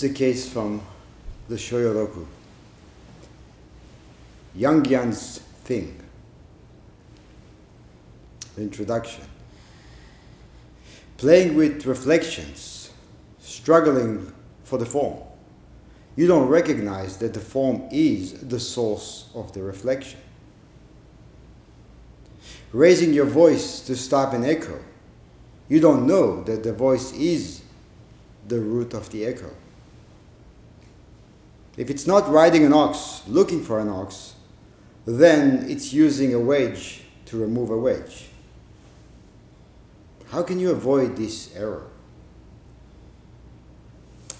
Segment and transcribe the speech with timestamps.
[0.00, 0.80] Is a case from
[1.46, 2.24] the Shoyoroku.
[4.54, 5.94] Yang Yan's Thing.
[8.56, 9.24] Introduction.
[11.18, 12.92] Playing with reflections,
[13.40, 14.32] struggling
[14.64, 15.18] for the form.
[16.16, 20.20] You don't recognize that the form is the source of the reflection.
[22.72, 24.80] Raising your voice to stop an echo.
[25.68, 27.60] You don't know that the voice is
[28.48, 29.50] the root of the echo.
[31.80, 34.34] If it's not riding an ox, looking for an ox,
[35.06, 38.26] then it's using a wedge to remove a wedge.
[40.28, 41.86] How can you avoid this error?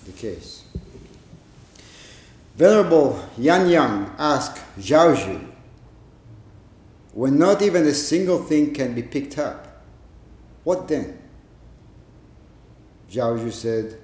[0.04, 0.64] The case.
[2.56, 5.46] Venerable Yan Yang asked Zhao Zhaozhou,
[7.14, 9.82] when not even a single thing can be picked up,
[10.62, 11.18] what then?
[13.10, 13.98] Zhao Zhaozhou said,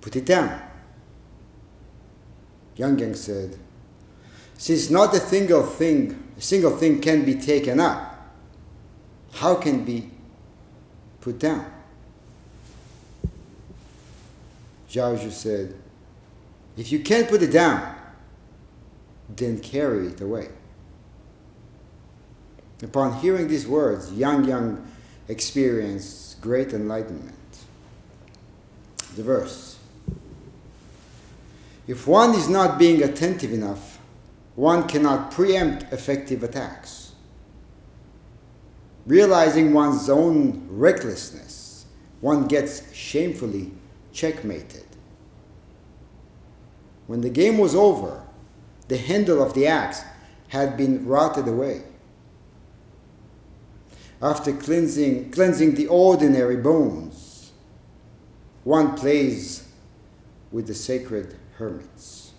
[0.00, 0.65] put it down.
[2.76, 3.58] Yan Yang said,
[4.58, 8.34] since not a single thing, a single thing can be taken up,
[9.32, 10.10] how can be
[11.20, 11.70] put down?
[14.90, 15.74] Zhaozhou said,
[16.76, 17.94] if you can't put it down,
[19.34, 20.48] then carry it away.
[22.82, 24.86] Upon hearing these words, Yan Yang
[25.28, 27.34] experienced great enlightenment.
[29.16, 29.75] The verse
[31.86, 34.00] If one is not being attentive enough,
[34.56, 37.12] one cannot preempt effective attacks.
[39.06, 41.86] Realizing one's own recklessness,
[42.20, 43.70] one gets shamefully
[44.12, 44.84] checkmated.
[47.06, 48.24] When the game was over,
[48.88, 50.02] the handle of the axe
[50.48, 51.82] had been rotted away.
[54.20, 57.52] After cleansing, cleansing the ordinary bones,
[58.64, 59.68] one plays
[60.50, 62.32] with the sacred hermits.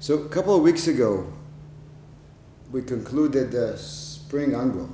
[0.00, 1.30] So a couple of weeks ago,
[2.72, 4.88] we concluded the spring ango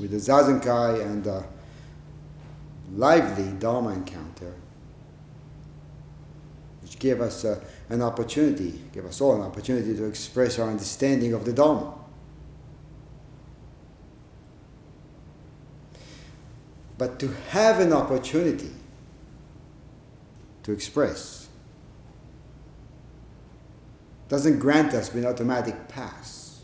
[0.00, 1.44] with the Zazenkai and a
[2.94, 4.54] lively Dharma encounter,
[6.98, 11.44] gave us uh, an opportunity, gave us all an opportunity to express our understanding of
[11.44, 11.94] the Dharma.
[16.98, 18.70] But to have an opportunity
[20.62, 21.48] to express
[24.28, 26.62] doesn't grant us an automatic pass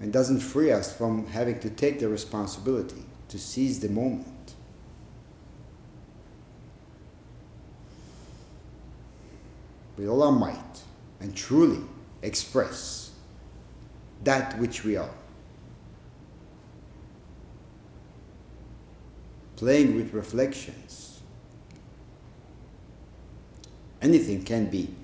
[0.00, 4.33] and doesn't free us from having to take the responsibility to seize the moment.
[9.96, 10.82] With all our might
[11.20, 11.82] and truly
[12.22, 13.12] express
[14.24, 15.14] that which we are.
[19.56, 21.04] Playing with reflections
[24.04, 24.94] anything can be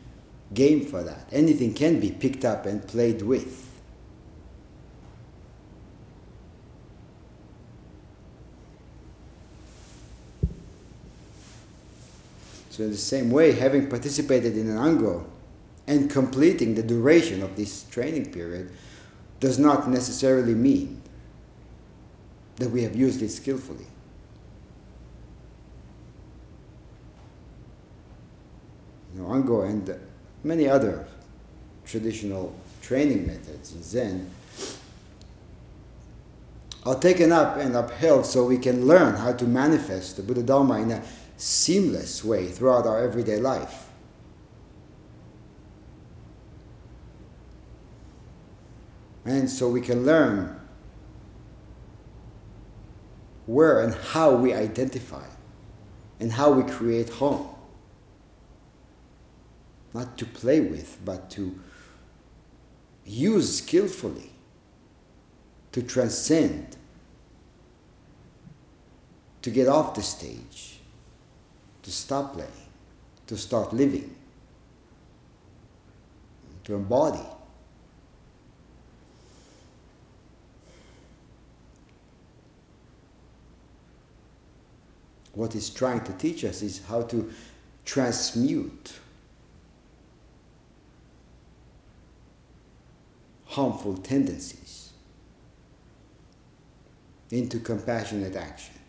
[0.53, 1.27] game for that.
[1.33, 3.70] Anything can be picked up and played with.
[12.81, 15.27] So, in the same way, having participated in an Ango
[15.87, 18.71] and completing the duration of this training period
[19.39, 21.03] does not necessarily mean
[22.57, 23.85] that we have used it skillfully.
[29.15, 29.95] you know, Ango and
[30.43, 31.07] many other
[31.85, 34.31] traditional training methods in Zen
[36.87, 40.79] are taken up and upheld so we can learn how to manifest the Buddha Dharma
[40.79, 41.03] in a
[41.41, 43.89] seamless way throughout our everyday life.
[49.25, 50.61] And so we can learn
[53.47, 55.27] where and how we identify
[56.19, 57.49] and how we create home
[59.93, 61.59] not to play with, but to
[63.05, 64.31] use skillfully
[65.73, 66.77] to transcend,
[69.43, 70.70] to get off the stage,
[71.83, 72.51] to stop playing,
[73.27, 74.15] to start living,
[76.65, 77.25] to embody.
[85.33, 87.33] What it's trying to teach us is how to
[87.85, 88.93] transmute
[93.47, 94.93] harmful tendencies
[97.31, 98.75] into compassionate action.
[98.75, 98.85] And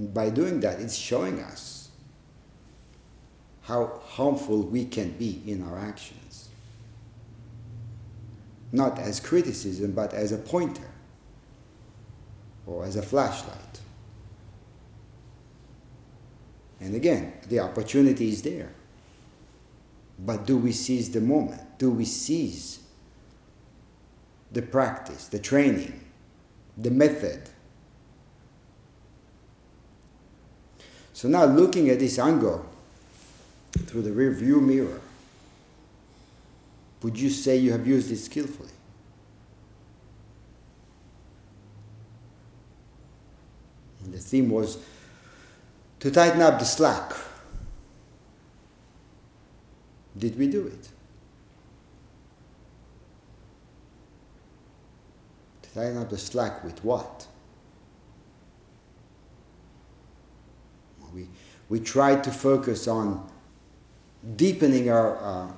[0.00, 1.90] by doing that, it's showing us
[3.62, 6.48] how harmful we can be in our actions.
[8.72, 10.90] Not as criticism, but as a pointer
[12.66, 13.80] or as a flashlight.
[16.80, 18.72] And again, the opportunity is there.
[20.18, 21.78] But do we seize the moment?
[21.78, 22.80] Do we seize
[24.52, 26.04] the practice, the training,
[26.76, 27.50] the method?
[31.20, 32.64] So now looking at this angle
[33.76, 35.02] through the rear view mirror,
[37.02, 38.70] would you say you have used it skillfully?
[44.02, 44.78] And the theme was
[45.98, 47.12] to tighten up the slack.
[50.16, 50.88] Did we do it?
[55.64, 57.26] To tighten up the slack with what?
[61.70, 63.26] We, tried to focus on
[64.36, 65.52] deepening our uh,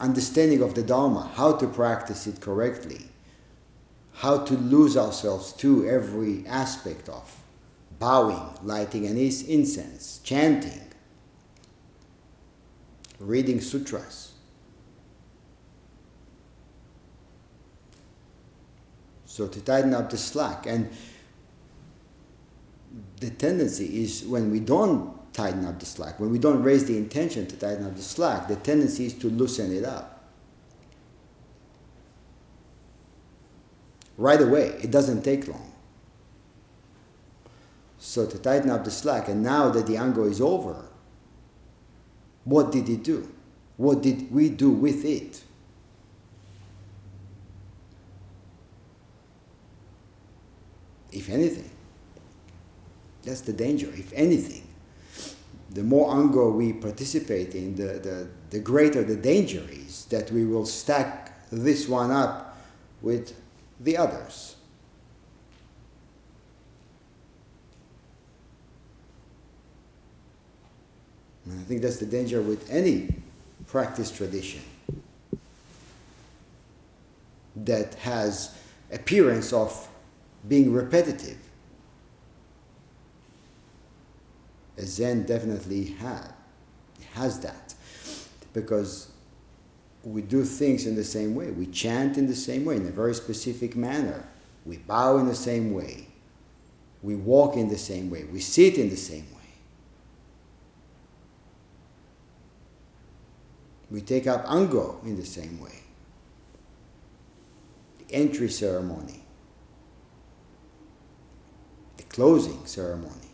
[0.00, 3.04] understanding of the Dharma, how to practice it correctly,
[4.14, 7.36] how to lose ourselves to every aspect of
[7.98, 10.80] bowing, lighting an incense, chanting,
[13.20, 14.32] reading sutras.
[19.26, 20.66] So to tighten up the slack.
[20.66, 20.90] And
[23.20, 26.96] the tendency is when we don't tighten up the slack, when we don't raise the
[26.96, 30.24] intention to tighten up the slack, the tendency is to loosen it up.
[34.16, 35.72] Right away, it doesn't take long.
[37.98, 40.86] So to tighten up the slack, and now that the ango is over,
[42.42, 43.32] what did it do?
[43.76, 45.44] What did we do with it?
[51.12, 51.70] If anything,
[53.22, 53.88] that's the danger.
[53.94, 54.67] If anything,
[55.70, 60.44] the more ango we participate in, the, the, the greater the danger is that we
[60.44, 62.58] will stack this one up
[63.02, 63.34] with
[63.80, 64.56] the others.
[71.44, 73.14] And I think that's the danger with any
[73.66, 74.62] practice tradition
[77.56, 78.56] that has
[78.92, 79.88] appearance of
[80.46, 81.38] being repetitive.
[84.86, 85.96] Zen definitely
[87.14, 87.74] has that
[88.52, 89.10] because
[90.04, 91.50] we do things in the same way.
[91.50, 94.24] We chant in the same way, in a very specific manner.
[94.64, 96.06] We bow in the same way.
[97.02, 98.24] We walk in the same way.
[98.24, 99.38] We sit in the same way.
[103.90, 105.80] We take up ango in the same way.
[107.98, 109.22] The entry ceremony,
[111.96, 113.27] the closing ceremony,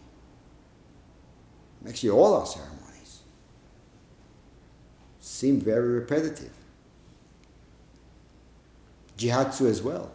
[1.86, 3.20] actually all our ceremonies
[5.20, 6.52] seem very repetitive.
[9.18, 10.12] Jihatsu as well.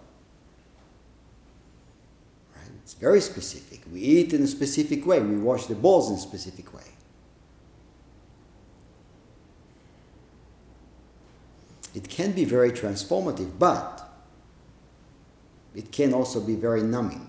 [2.56, 2.72] Right?
[2.84, 3.82] It's very specific.
[3.92, 5.20] We eat in a specific way.
[5.20, 6.84] We wash the bowls in a specific way.
[11.96, 14.10] It can be very transformative, but
[15.74, 17.29] it can also be very numbing.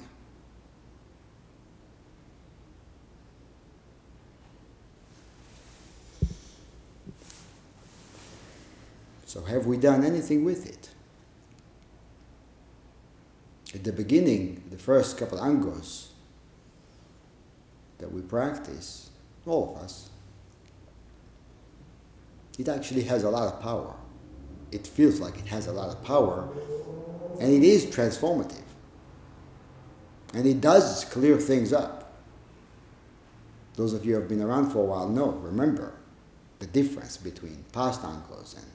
[9.31, 10.91] So, have we done anything with it?
[13.73, 16.09] At the beginning, the first couple angos
[17.99, 19.11] that we practice,
[19.47, 20.11] all of us,
[22.59, 23.95] it actually has a lot of power
[24.73, 26.49] it feels like it has a lot of power,
[27.41, 28.63] and it is transformative.
[30.33, 32.13] And it does clear things up.
[33.75, 35.95] Those of you who have been around for a while know, remember
[36.61, 38.67] the difference between past angos and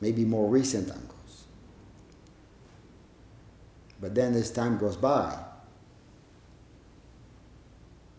[0.00, 1.44] maybe more recent angos.
[4.00, 5.44] But then as time goes by,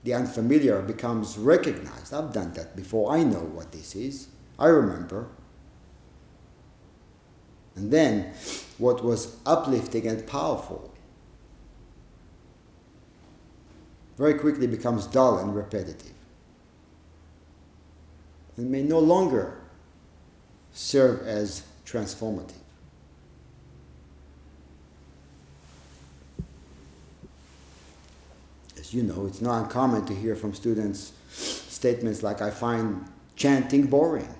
[0.03, 2.13] the unfamiliar becomes recognized.
[2.13, 3.12] I've done that before.
[3.12, 4.27] I know what this is.
[4.57, 5.27] I remember.
[7.75, 8.33] And then
[8.77, 10.93] what was uplifting and powerful
[14.17, 16.13] very quickly becomes dull and repetitive.
[18.57, 19.62] And may no longer
[20.74, 22.53] serve as transformative.
[28.77, 33.05] As you know, it's not uncommon to hear from students statements like, I find
[33.36, 34.36] chanting boring.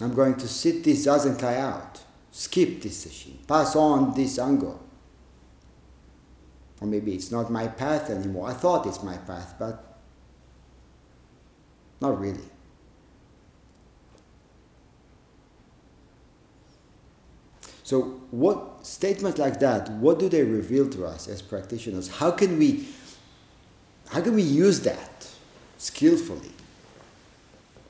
[0.00, 4.80] I'm going to sit this Zazenkai out, skip this session, pass on this Ango.
[6.80, 8.48] Or maybe it's not my path anymore.
[8.48, 9.98] I thought it's my path, but
[12.00, 12.48] not really.
[17.90, 19.90] So, what statements like that?
[19.90, 22.06] What do they reveal to us as practitioners?
[22.06, 22.86] How can we,
[24.10, 25.28] how can we use that
[25.76, 26.52] skillfully?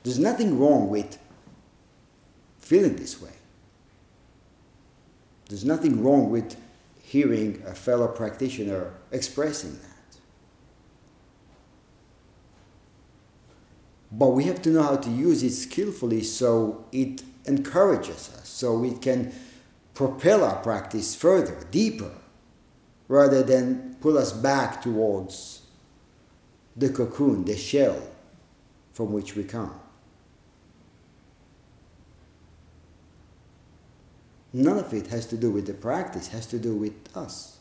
[0.01, 1.19] There's nothing wrong with
[2.57, 3.35] feeling this way.
[5.49, 6.55] There's nothing wrong with
[7.03, 10.17] hearing a fellow practitioner expressing that.
[14.11, 18.75] But we have to know how to use it skillfully so it encourages us, so
[18.79, 19.31] we can
[19.93, 22.11] propel our practice further, deeper,
[23.07, 25.61] rather than pull us back towards
[26.75, 28.01] the cocoon, the shell
[28.93, 29.75] from which we come.
[34.53, 37.57] None of it has to do with the practice, has to do with us,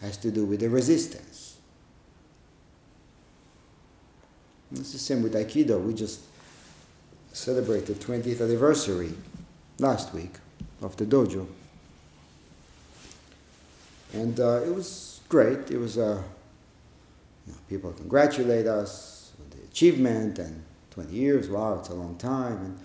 [0.00, 1.56] has to do with the resistance.
[4.72, 5.82] It's the same with Aikido.
[5.82, 6.20] We just
[7.32, 9.14] celebrated the 20th anniversary
[9.78, 10.34] last week
[10.82, 11.46] of the dojo.
[14.12, 15.70] And uh, it was great.
[15.70, 16.22] It was, uh,
[17.46, 22.16] you know, people congratulate us on the achievement and 20 years, wow, it's a long
[22.16, 22.56] time.
[22.56, 22.78] And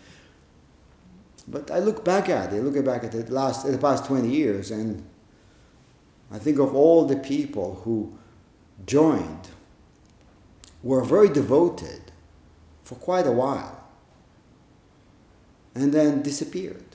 [1.47, 4.71] but I look back at it, look back at the last, the past 20 years,
[4.71, 5.03] and
[6.31, 8.17] I think of all the people who
[8.85, 9.49] joined,
[10.81, 12.11] were very devoted
[12.83, 13.83] for quite a while,
[15.75, 16.92] and then disappeared.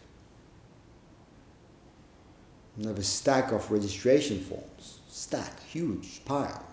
[2.79, 6.65] And have a stack of registration forms, stack, huge pile.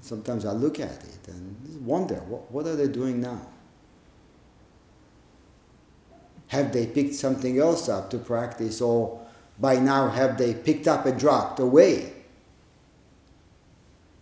[0.00, 3.40] Sometimes I look at it and wonder, what, what are they doing now?
[6.48, 9.26] Have they picked something else up to practice, or
[9.58, 12.12] by now have they picked up and dropped away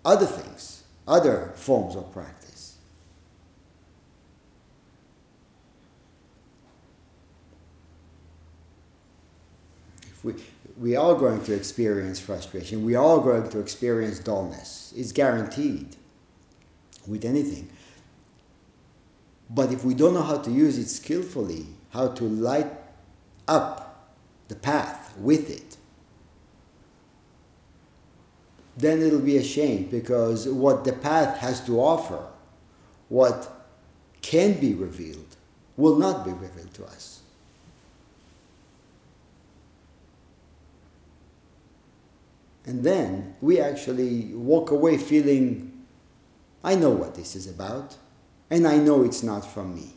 [0.03, 2.77] other things, other forms of practice?
[10.03, 10.35] If we,
[10.79, 14.93] we are going to experience frustration, we are going to experience dullness.
[14.97, 15.97] It's guaranteed
[17.07, 17.69] with anything.
[19.51, 22.73] But if we don't know how to use it skillfully, how to light
[23.47, 24.15] up
[24.49, 25.77] the path with it,
[28.77, 32.27] then it'll be a shame because what the path has to offer,
[33.09, 33.69] what
[34.23, 35.37] can be revealed,
[35.77, 37.21] will not be revealed to us.
[42.67, 45.85] And then we actually walk away feeling,
[46.63, 47.97] I know what this is about,
[48.51, 49.95] and I know it's not from me.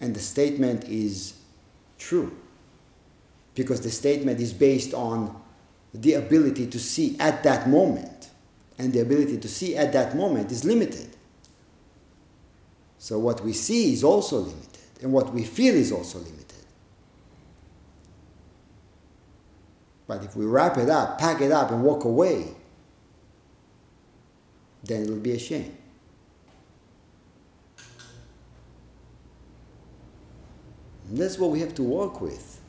[0.00, 1.34] And the statement is
[1.98, 2.36] true
[3.54, 5.40] because the statement is based on
[5.92, 8.30] the ability to see at that moment.
[8.78, 11.16] And the ability to see at that moment is limited.
[12.98, 16.45] So what we see is also limited, and what we feel is also limited.
[20.06, 22.54] But if we wrap it up, pack it up, and walk away,
[24.84, 25.76] then it'll be a shame.
[31.08, 32.60] And that's what we have to work with.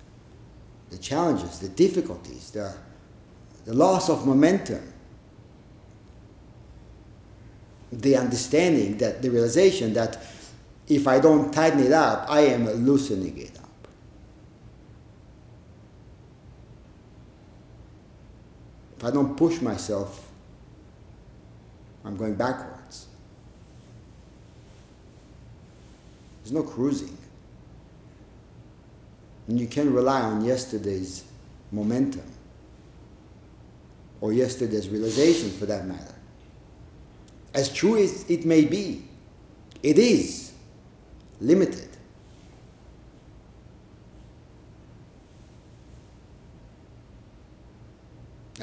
[0.89, 2.73] The challenges, the difficulties, the,
[3.65, 4.93] the loss of momentum,
[7.91, 10.17] the understanding that the realization that
[10.87, 13.66] if I don't tighten it up, I am loosening it up.
[18.97, 20.27] If I don't push myself,
[22.03, 23.07] I'm going backwards.
[26.41, 27.17] There's no cruising.
[29.47, 31.23] And you can rely on yesterday's
[31.71, 32.29] momentum
[34.19, 36.15] or yesterday's realization for that matter.
[37.53, 39.03] As true as it may be,
[39.83, 40.53] it is
[41.39, 41.86] limited.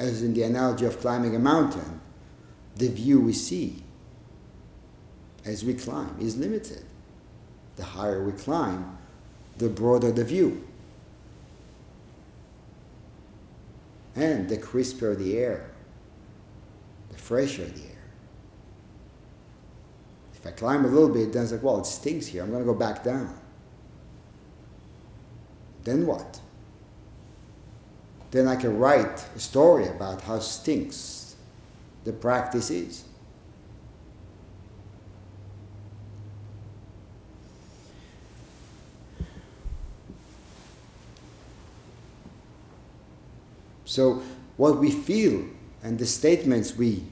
[0.05, 1.99] As in the analogy of climbing a mountain,
[2.75, 3.83] the view we see
[5.45, 6.83] as we climb is limited.
[7.75, 8.97] The higher we climb,
[9.57, 10.65] the broader the view.
[14.15, 15.69] and the crisper the air,
[17.09, 17.91] the fresher the air.
[20.33, 22.43] If I climb a little bit, then it's like, well, it stinks here.
[22.43, 23.37] I'm going to go back down.
[25.83, 26.39] Then what?
[28.31, 31.35] Then I can write a story about how stinks
[32.03, 33.05] the practice is.
[43.85, 44.21] So,
[44.57, 45.45] what we feel
[45.83, 47.03] and the statements we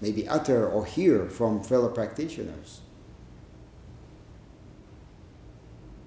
[0.00, 2.80] maybe utter or hear from fellow practitioners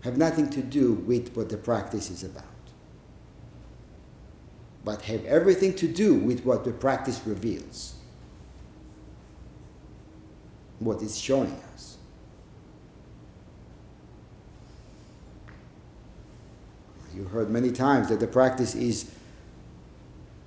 [0.04, 2.59] have nothing to do with what the practice is about
[4.84, 7.96] but have everything to do with what the practice reveals,
[10.80, 11.98] what it's showing us.
[17.16, 19.12] You heard many times that the practice is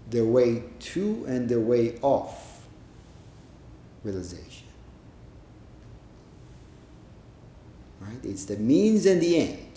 [0.09, 2.65] the way to and the way off
[4.05, 4.67] realization.
[8.01, 8.25] Right?
[8.25, 9.72] It's the means and the end.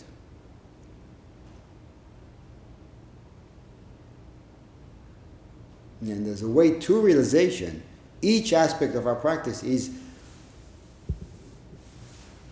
[6.11, 7.83] And there's a way to realization.
[8.21, 9.91] Each aspect of our practice is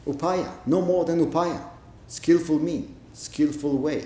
[0.05, 1.61] upaya, no more than upaya,
[2.07, 4.05] skillful mean, skillful way.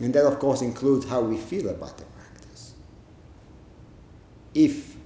[0.00, 2.74] And that, of course, includes how we feel about the practice.
[4.54, 4.96] If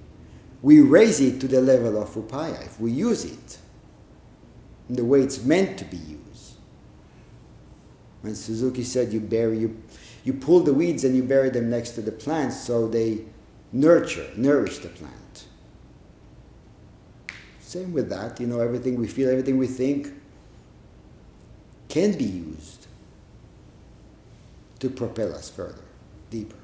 [0.61, 3.59] we raise it to the level of upaya, if we use it
[4.88, 6.57] in the way it's meant to be used.
[8.21, 9.83] When Suzuki said you bury, you,
[10.25, 13.25] you pull the weeds and you bury them next to the plants so they
[13.73, 15.45] nurture, nourish the plant.
[17.61, 20.12] Same with that, you know, everything we feel, everything we think
[21.88, 22.87] can be used
[24.79, 25.83] to propel us further,
[26.31, 26.57] deeper.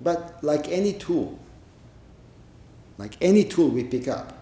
[0.00, 1.38] But like any tool,
[2.98, 4.35] like any tool we pick up,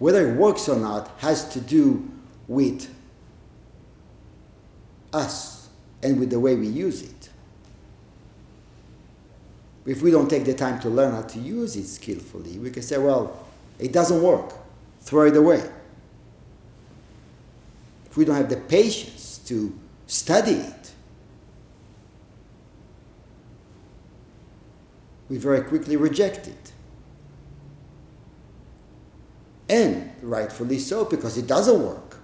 [0.00, 2.10] whether it works or not has to do
[2.48, 2.92] with
[5.12, 5.68] us
[6.02, 7.28] and with the way we use it.
[9.86, 12.82] If we don't take the time to learn how to use it skillfully, we can
[12.82, 13.46] say, well,
[13.78, 14.54] it doesn't work,
[15.00, 15.68] throw it away.
[18.06, 20.92] If we don't have the patience to study it,
[25.28, 26.72] we very quickly reject it.
[29.70, 32.16] And rightfully so, because it doesn't work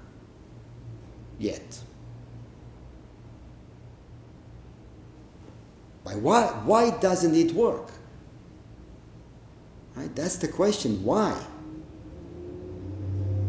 [1.39, 1.79] yet.
[6.03, 7.93] Why, why doesn't it work?
[9.95, 10.15] Right?
[10.15, 11.05] That's the question.
[11.05, 11.41] Why?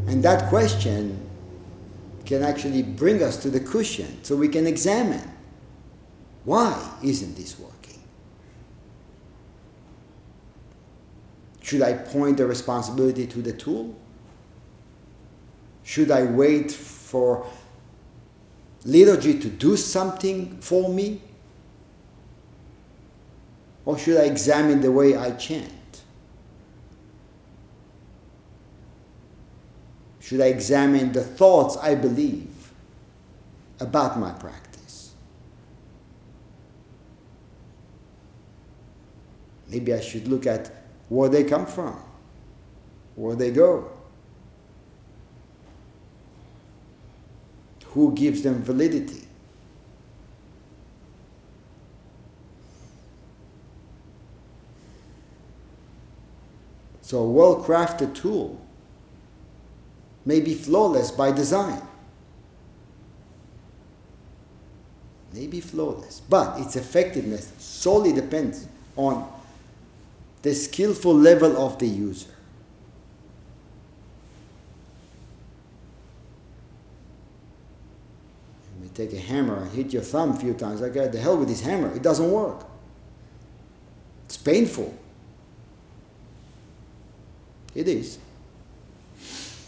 [0.08, 1.28] And that question
[2.26, 5.32] can actually bring us to the cushion so we can examine
[6.46, 7.77] why isn't this working?
[11.68, 13.94] Should I point the responsibility to the tool?
[15.84, 17.46] Should I wait for
[18.86, 21.22] liturgy to do something for me?
[23.84, 26.04] Or should I examine the way I chant?
[30.22, 32.72] Should I examine the thoughts I believe
[33.82, 35.12] about my practice?
[39.68, 41.98] Maybe I should look at where they come from,
[43.16, 43.90] where they go,
[47.88, 49.24] who gives them validity.
[57.02, 58.60] So a well-crafted tool
[60.26, 61.82] may be flawless by design.
[65.34, 68.68] May be flawless, but its effectiveness solely depends
[68.98, 69.37] on
[70.42, 72.30] the skillful level of the user.
[78.82, 80.82] You take a hammer and hit your thumb a few times.
[80.82, 82.66] Like, the hell with this hammer, it doesn't work.
[84.26, 84.98] It's painful.
[87.76, 88.18] It is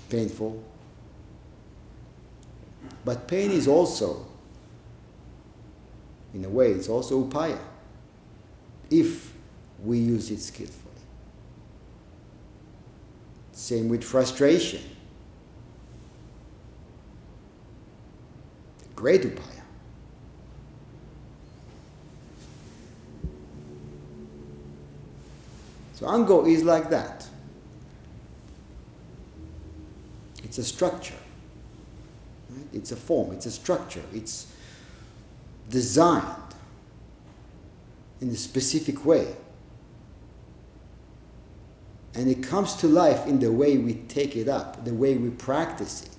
[0.10, 0.64] painful.
[3.06, 4.26] But pain is also,
[6.34, 7.60] in a way, it's also upaya
[8.90, 9.34] if
[9.84, 10.76] we use it skillfully.
[13.54, 14.82] Same with frustration.
[18.96, 19.62] Great upaya.
[25.94, 27.28] So Ango is like that.
[30.44, 31.14] It's a structure.
[32.50, 32.66] Right?
[32.74, 34.48] It's a form, it's a structure, it's
[35.70, 36.26] designed
[38.22, 39.36] in a specific way.
[42.16, 45.30] And it comes to life in the way we take it up, the way we
[45.30, 46.10] practice it.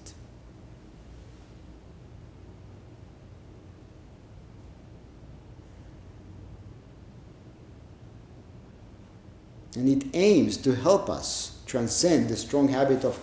[9.77, 13.19] And it aims to help us transcend the strong habit of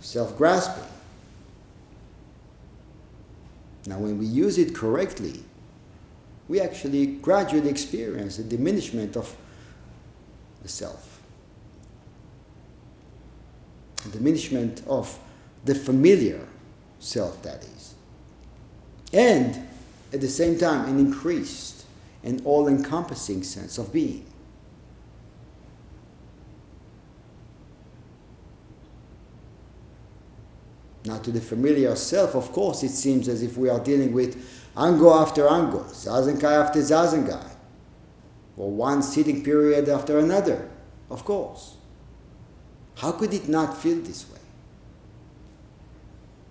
[0.00, 0.84] self grasping.
[3.86, 5.44] Now, when we use it correctly,
[6.48, 9.36] we actually gradually experience a diminishment of
[10.62, 11.13] the self,
[14.10, 15.18] diminishment of
[15.64, 16.46] the familiar
[16.98, 17.94] self, that is,
[19.12, 19.66] and
[20.12, 21.84] at the same time, an increased
[22.22, 24.24] and all encompassing sense of being.
[31.04, 34.36] Now, to the familiar self, of course, it seems as if we are dealing with
[34.76, 37.50] ango after ango, zazenkai after zazenkai,
[38.56, 40.70] or one sitting period after another,
[41.10, 41.76] of course.
[42.96, 44.38] How could it not feel this way?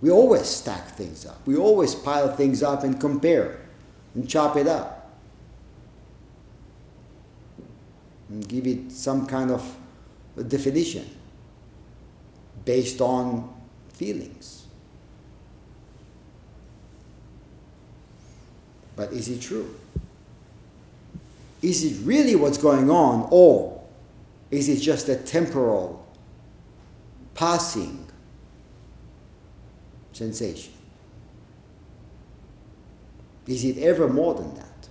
[0.00, 1.46] We always stack things up.
[1.46, 3.60] We always pile things up and compare
[4.14, 5.12] and chop it up.
[8.28, 9.76] And give it some kind of
[10.48, 11.08] definition
[12.64, 13.52] based on
[13.92, 14.66] feelings.
[18.96, 19.74] But is it true?
[21.62, 23.82] Is it really what's going on, or
[24.50, 26.03] is it just a temporal,
[27.34, 28.06] passing
[30.12, 30.72] sensation?
[33.46, 34.88] Is it ever more than that?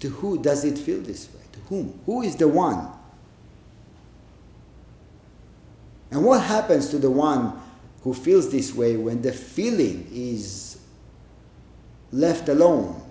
[0.00, 1.40] To who does it feel this way?
[1.52, 2.00] To whom?
[2.06, 2.88] Who is the one?
[6.10, 7.60] And what happens to the one
[8.02, 10.78] who feels this way when the feeling is
[12.12, 13.02] left alone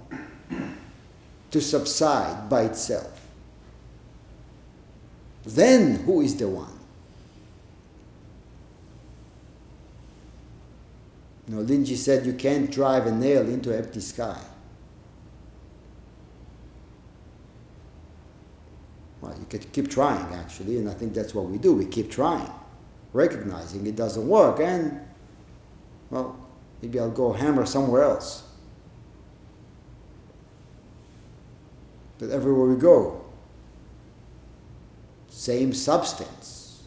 [1.55, 3.25] to subside by itself?
[5.45, 6.77] Then who is the one?
[11.47, 14.41] You know, Linji said you can't drive a nail into empty sky.
[19.21, 21.73] Well, you could keep trying actually, and I think that's what we do.
[21.73, 22.51] We keep trying,
[23.13, 24.99] recognizing it doesn't work, and
[26.09, 26.37] well,
[26.81, 28.44] maybe I'll go hammer somewhere else.
[32.17, 33.21] But everywhere we go,
[35.27, 36.83] same substance,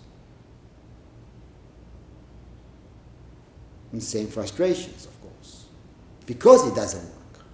[3.93, 5.67] and same frustrations, of course,
[6.27, 7.45] because it doesn't work.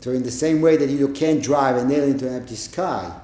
[0.00, 3.18] So, in the same way that you can't drive a nail into an empty sky,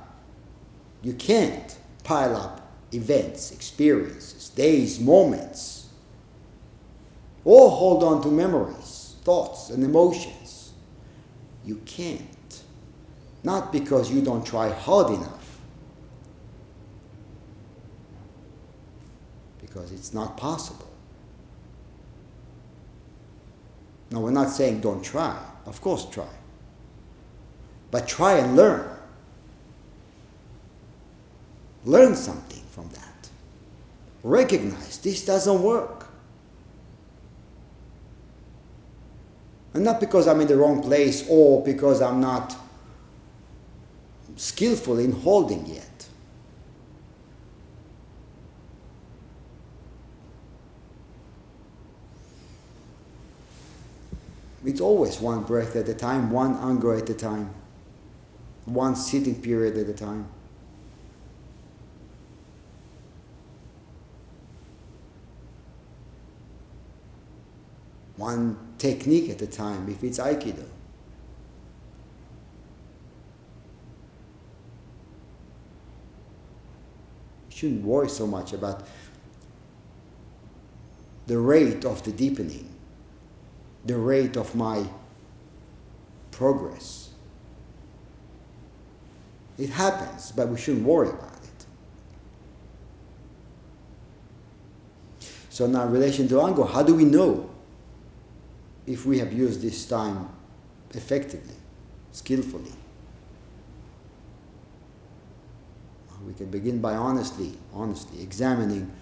[1.02, 5.88] you can't pile up events, experiences, days, moments,
[7.44, 10.61] or hold on to memories, thoughts, and emotions.
[11.64, 12.62] You can't.
[13.44, 15.58] Not because you don't try hard enough,
[19.60, 20.88] because it's not possible.
[24.10, 25.36] Now, we're not saying don't try.
[25.66, 26.28] Of course, try.
[27.90, 28.88] But try and learn.
[31.84, 33.28] Learn something from that.
[34.22, 36.01] Recognize this doesn't work.
[39.74, 42.56] And not because I'm in the wrong place or because I'm not
[44.36, 45.88] skillful in holding yet.
[54.64, 57.52] It's always one breath at a time, one ango at a time
[58.64, 60.26] one sitting period at a time.
[68.22, 70.64] One technique at a time, if it's Aikido.
[77.48, 78.86] You shouldn't worry so much about
[81.26, 82.72] the rate of the deepening,
[83.84, 84.86] the rate of my
[86.30, 87.10] progress.
[89.58, 91.66] It happens, but we shouldn't worry about it.
[95.50, 97.51] So now, in relation to Ango, how do we know
[98.86, 100.28] if we have used this time
[100.92, 101.54] effectively,
[102.12, 102.72] skillfully?
[106.26, 108.92] We can begin by honestly, honestly examining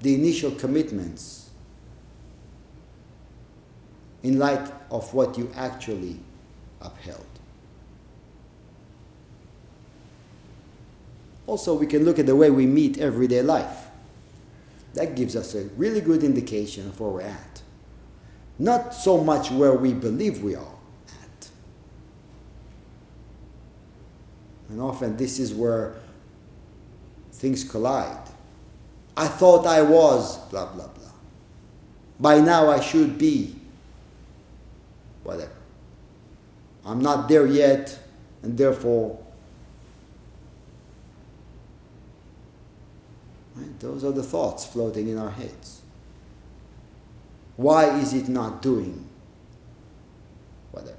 [0.00, 1.50] the initial commitments
[4.22, 6.18] in light of what you actually
[6.80, 7.26] upheld.
[11.46, 13.81] Also, we can look at the way we meet everyday life.
[14.94, 17.62] That gives us a really good indication of where we're at.
[18.58, 20.74] Not so much where we believe we are
[21.22, 21.48] at.
[24.68, 25.94] And often this is where
[27.32, 28.28] things collide.
[29.16, 31.10] I thought I was, blah, blah, blah.
[32.20, 33.56] By now I should be.
[35.22, 35.52] whatever.
[36.84, 37.98] I'm not there yet,
[38.42, 39.21] and therefore,
[43.62, 43.80] right?
[43.80, 45.82] those are the thoughts floating in our heads.
[47.56, 49.08] Why is it not doing
[50.70, 50.96] whatever?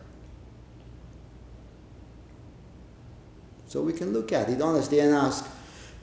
[3.67, 5.49] So we can look at it honestly and ask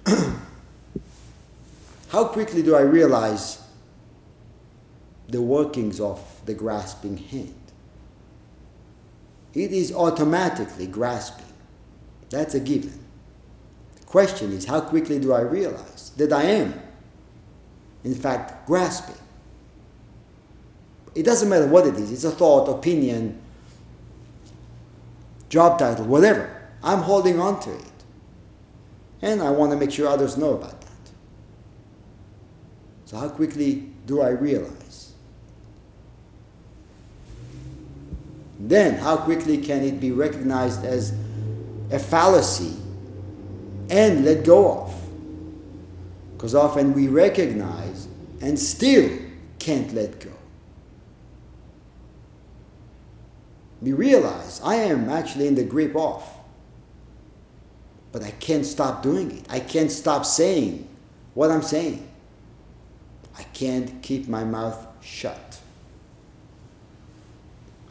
[2.09, 3.63] how quickly do I realize
[5.29, 7.55] the workings of the grasping hand?
[9.55, 11.47] It is automatically grasping.
[12.31, 12.99] That's a given.
[14.01, 16.75] The question is how quickly do I realize that I am,
[18.05, 19.17] in fact, grasping?
[21.15, 23.41] It doesn't matter what it is, it's a thought, opinion,
[25.49, 26.57] job title, whatever.
[26.83, 27.85] I'm holding on to it.
[29.23, 30.89] And I want to make sure others know about that.
[33.05, 35.13] So, how quickly do I realize?
[38.59, 41.13] Then, how quickly can it be recognized as
[41.91, 42.77] a fallacy
[43.91, 45.10] and let go of?
[46.41, 48.09] Because often we recognize
[48.41, 49.11] and still
[49.59, 50.33] can't let go.
[53.83, 56.27] We realize I am actually in the grip of,
[58.11, 59.45] but I can't stop doing it.
[59.51, 60.89] I can't stop saying
[61.35, 62.09] what I'm saying.
[63.37, 65.61] I can't keep my mouth shut.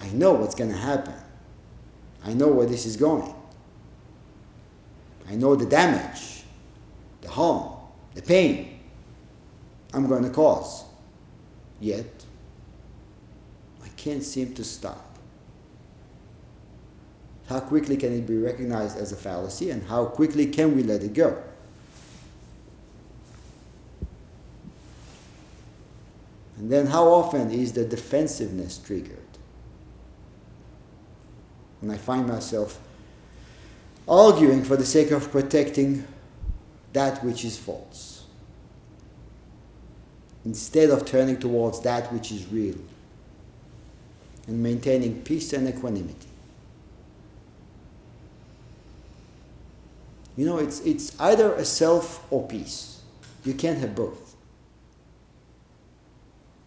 [0.02, 1.14] I know what's going to happen.
[2.26, 3.32] I know where this is going.
[5.30, 6.46] I know the damage,
[7.22, 7.76] the harm,
[8.16, 8.80] the pain
[9.94, 10.86] I'm going to cause.
[11.80, 12.26] Yet,
[13.84, 15.06] I can't seem to stop.
[17.48, 21.02] How quickly can it be recognized as a fallacy and how quickly can we let
[21.02, 21.42] it go?
[26.58, 29.18] And then how often is the defensiveness triggered?
[31.82, 32.80] And I find myself
[34.08, 36.06] arguing for the sake of protecting
[36.94, 38.24] that which is false,
[40.46, 42.78] instead of turning towards that which is real
[44.48, 46.28] and maintaining peace and equanimity.
[50.36, 53.02] You know, it's, it's either a self or peace.
[53.44, 54.36] You can't have both.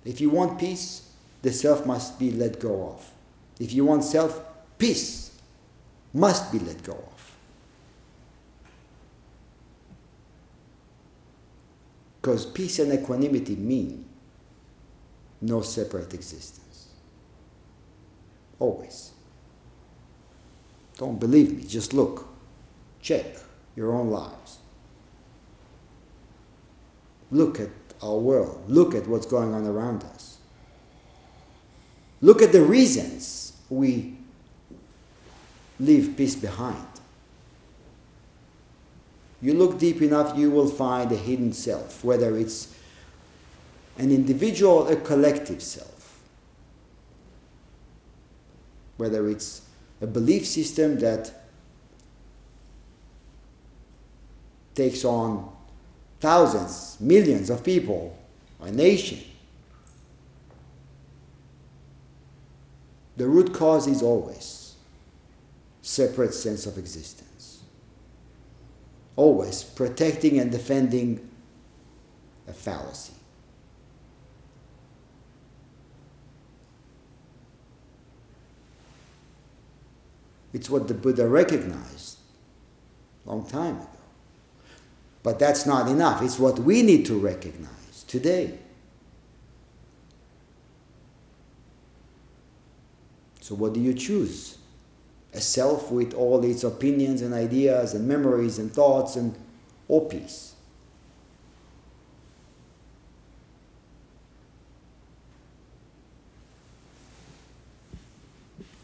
[0.05, 1.11] If you want peace,
[1.43, 3.11] the self must be let go of.
[3.59, 4.41] If you want self,
[4.79, 5.39] peace
[6.13, 7.12] must be let go of.
[12.23, 14.05] Because peace and equanimity mean
[15.41, 16.87] no separate existence.
[18.61, 19.11] Always.
[20.99, 22.29] Don't believe me, just look,
[23.01, 23.25] check
[23.75, 24.59] your own lives.
[27.33, 28.63] Look at our world.
[28.69, 30.39] Look at what's going on around us.
[32.21, 34.17] Look at the reasons we
[35.81, 36.87] leave peace behind.
[39.43, 42.75] You look deep enough, you will find a hidden self, whether it's
[43.99, 46.21] an individual a collective self.
[48.97, 49.63] Whether it's
[50.01, 51.33] a belief system that
[54.77, 55.51] takes on
[56.21, 58.17] thousands, millions of people,
[58.61, 59.19] a nation.
[63.17, 64.77] The root cause is always
[65.83, 67.32] separate sense of existence.
[69.17, 71.29] Always protecting and defending
[72.49, 73.13] a fallacy.
[80.53, 82.19] It's what the Buddha recognized
[83.25, 83.89] long time ago.
[85.23, 86.23] But that's not enough.
[86.23, 88.59] It's what we need to recognize today.
[93.41, 94.59] So, what do you choose?
[95.35, 99.35] A self with all its opinions and ideas and memories and thoughts and
[99.89, 100.55] or peace?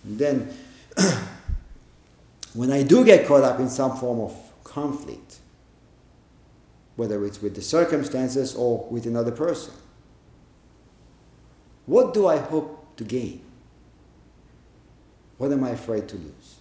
[0.05, 0.55] And then,
[2.55, 4.35] when I do get caught up in some form of
[4.65, 5.39] conflict,
[6.99, 9.73] whether it's with the circumstances or with another person.
[11.87, 13.41] What do I hope to gain?
[15.39, 16.57] What am I afraid to lose?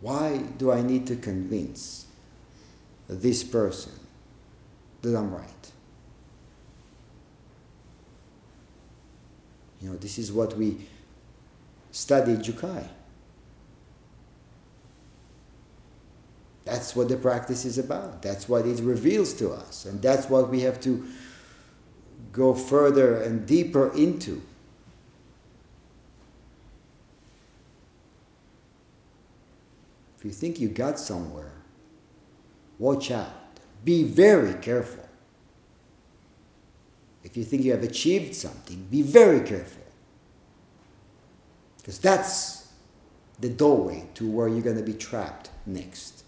[0.00, 2.06] Why do I need to convince
[3.06, 3.92] this person
[5.02, 5.72] that I'm right?
[9.82, 10.78] You know, this is what we
[11.90, 12.88] study Jukai.
[16.64, 18.22] That's what the practice is about.
[18.22, 19.86] That's what it reveals to us.
[19.86, 21.06] And that's what we have to
[22.32, 24.42] go further and deeper into.
[30.18, 31.52] If you think you got somewhere,
[32.78, 33.32] watch out.
[33.84, 35.08] Be very careful.
[37.24, 39.82] If you think you have achieved something, be very careful.
[41.78, 42.70] Because that's
[43.40, 46.24] the doorway to where you're going to be trapped next.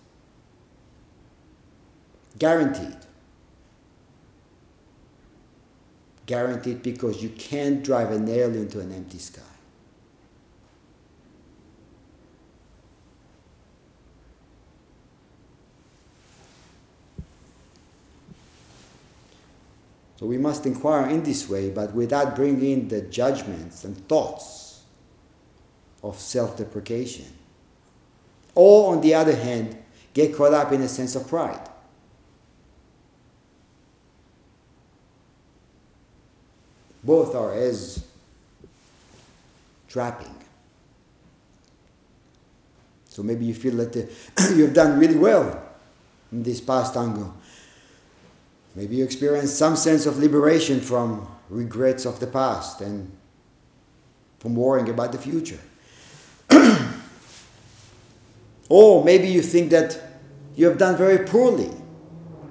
[2.38, 2.96] Guaranteed.
[6.26, 9.42] Guaranteed because you can't drive a nail into an empty sky.
[20.22, 24.82] So we must inquire in this way, but without bringing the judgments and thoughts
[26.00, 27.26] of self deprecation.
[28.54, 29.76] Or, on the other hand,
[30.14, 31.68] get caught up in a sense of pride.
[37.02, 38.04] Both are as
[39.88, 40.34] trapping.
[43.08, 45.62] So maybe you feel that uh, you've done really well
[46.30, 47.34] in this past ango.
[48.74, 53.10] Maybe you experience some sense of liberation from regrets of the past and
[54.38, 55.60] from worrying about the future.
[58.70, 60.00] or maybe you think that
[60.56, 61.70] you have done very poorly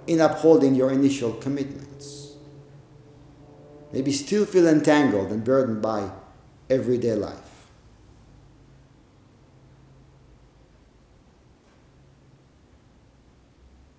[0.06, 1.91] in upholding your initial commitments.
[3.92, 6.10] Maybe still feel entangled and burdened by
[6.70, 7.38] everyday life.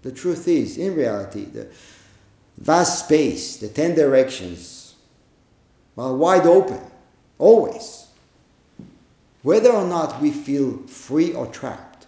[0.02, 1.68] The truth is, in reality, the,
[2.58, 4.94] vast space, the ten directions
[5.96, 6.80] are wide open,
[7.38, 8.06] always.
[9.42, 12.06] Whether or not we feel free or trapped.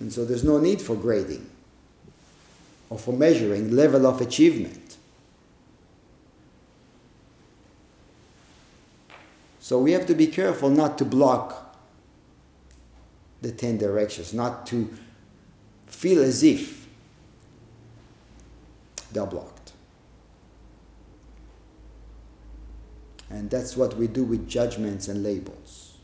[0.00, 1.47] And so there's no need for grading
[2.90, 4.96] or for measuring level of achievement.
[9.60, 11.76] So we have to be careful not to block
[13.42, 14.92] the ten directions, not to
[15.86, 16.88] feel as if
[19.12, 19.72] they're blocked.
[23.30, 25.98] And that's what we do with judgments and labels.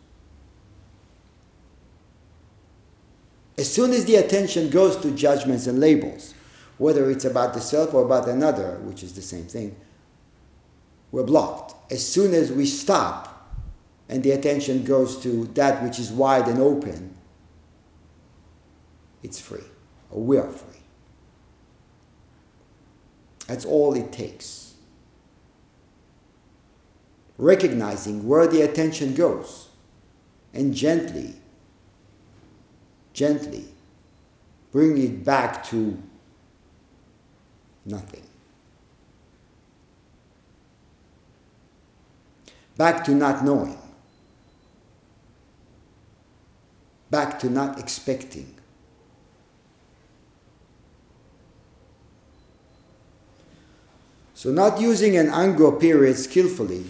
[3.57, 6.35] As soon as the attention goes to judgments and labels,
[6.79, 9.77] whether it's about the self or about another, which is the same thing,
[11.13, 11.75] we're blocked.
[11.93, 13.55] As soon as we stop
[14.09, 17.15] and the attention goes to that which is wide and open,
[19.23, 19.65] it's free
[20.11, 20.81] or we are free.
[23.47, 24.75] That's all it takes.
[27.37, 29.69] Recognizing where the attention goes
[30.53, 31.35] and gently,
[33.13, 33.67] gently
[34.73, 35.97] bring it back to
[37.85, 38.23] nothing.
[42.77, 43.79] Back to not knowing.
[47.11, 48.55] Back to not expecting.
[54.35, 56.85] So, not using an ango period skillfully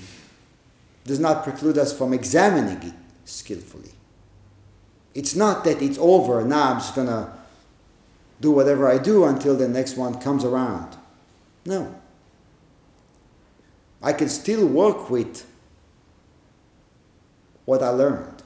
[1.05, 3.93] does not preclude us from examining it skillfully.
[5.15, 7.33] It's not that it's over, now I'm just gonna
[8.41, 10.97] do whatever I do until the next one comes around.
[11.65, 11.95] No.
[14.03, 15.47] I can still work with
[17.65, 18.43] what I learned.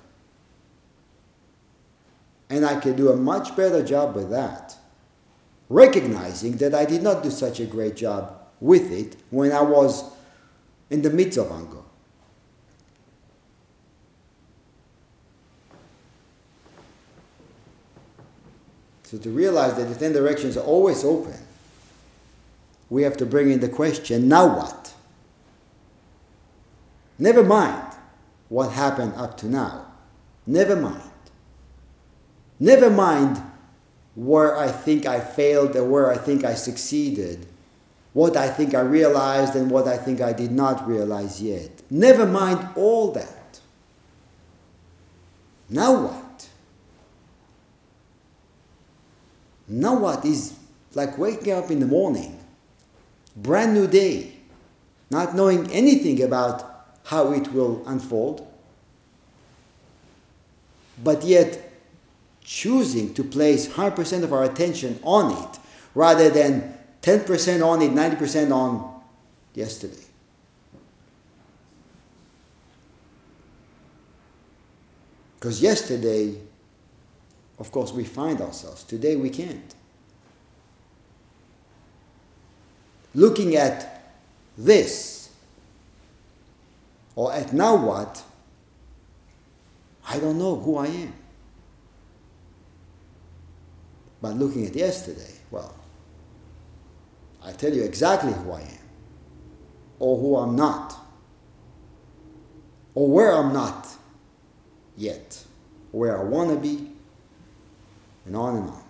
[2.50, 4.76] And I can do a much better job with that,
[5.68, 10.04] recognizing that I did not do such a great job with it when I was
[10.90, 11.84] in the midst of ango.
[19.08, 21.40] So to realize that the ten directions are always open,
[22.90, 24.92] we have to bring in the question, now what?
[27.18, 27.94] Never mind
[28.50, 29.86] what happened up to now.
[30.46, 31.10] Never mind.
[32.60, 33.42] Never mind
[34.14, 37.46] where I think I failed or where I think I succeeded
[38.12, 41.70] what I think I realized and what I think I did not realize yet.
[41.88, 43.60] Never mind all that.
[45.70, 46.27] Now what?
[49.68, 50.54] Now what is
[50.94, 52.38] like waking up in the morning,
[53.36, 54.32] brand new day,
[55.10, 58.46] not knowing anything about how it will unfold,
[61.02, 61.72] but yet
[62.42, 65.58] choosing to place 100% of our attention on it
[65.94, 69.00] rather than 10% on it, 90% on
[69.54, 70.04] yesterday.
[75.38, 76.36] Because yesterday,
[77.58, 78.84] of course, we find ourselves.
[78.84, 79.74] Today, we can't.
[83.18, 84.02] looking at
[84.56, 85.30] this
[87.14, 88.22] or at now what,
[90.06, 91.12] I don't know who I am.
[94.20, 95.74] But looking at yesterday, well,
[97.44, 98.88] I tell you exactly who I am
[99.98, 100.96] or who I'm not
[102.94, 103.86] or where I'm not
[104.96, 105.42] yet,
[105.92, 106.90] where I want to be,
[108.28, 108.84] and on and on.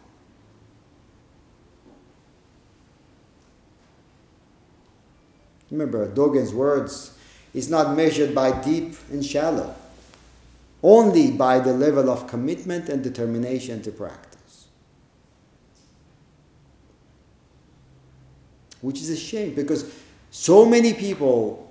[5.70, 7.16] Remember, Dogen's words
[7.54, 9.74] is not measured by deep and shallow,
[10.82, 14.66] only by the level of commitment and determination to practice.
[18.80, 19.92] Which is a shame because
[20.30, 21.70] so many people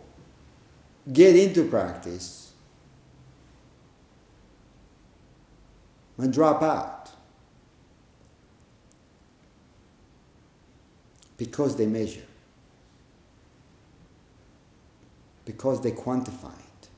[1.11, 2.51] get into practice
[6.17, 6.96] and drop out
[11.37, 12.25] because they measure,
[15.45, 16.89] because they quantify it,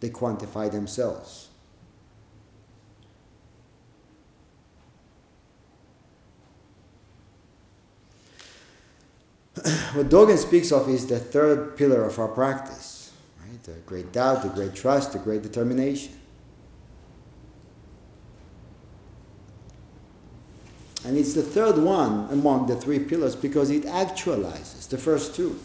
[0.00, 1.48] they quantify themselves.
[9.94, 13.62] what Dogen speaks of is the third pillar of our practice, right?
[13.64, 16.17] The great doubt, the great trust, the great determination.
[21.04, 25.58] And it's the third one among the three pillars because it actualizes the first two.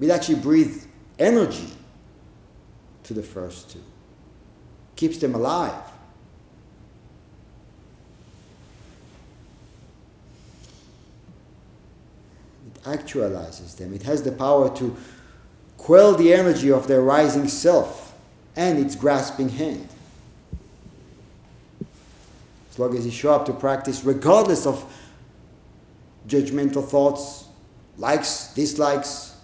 [0.00, 0.86] It actually breathes
[1.18, 1.68] energy
[3.02, 3.82] to the first two,
[4.96, 5.82] keeps them alive.
[12.66, 13.92] It actualizes them.
[13.92, 14.96] It has the power to
[15.76, 18.14] quell the energy of their rising self
[18.56, 19.88] and its grasping hand.
[22.78, 24.84] As long as you show up to practice, regardless of
[26.28, 27.46] judgmental thoughts,
[27.96, 29.34] likes, dislikes,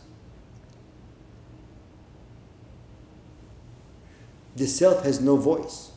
[4.54, 5.90] the self has no voice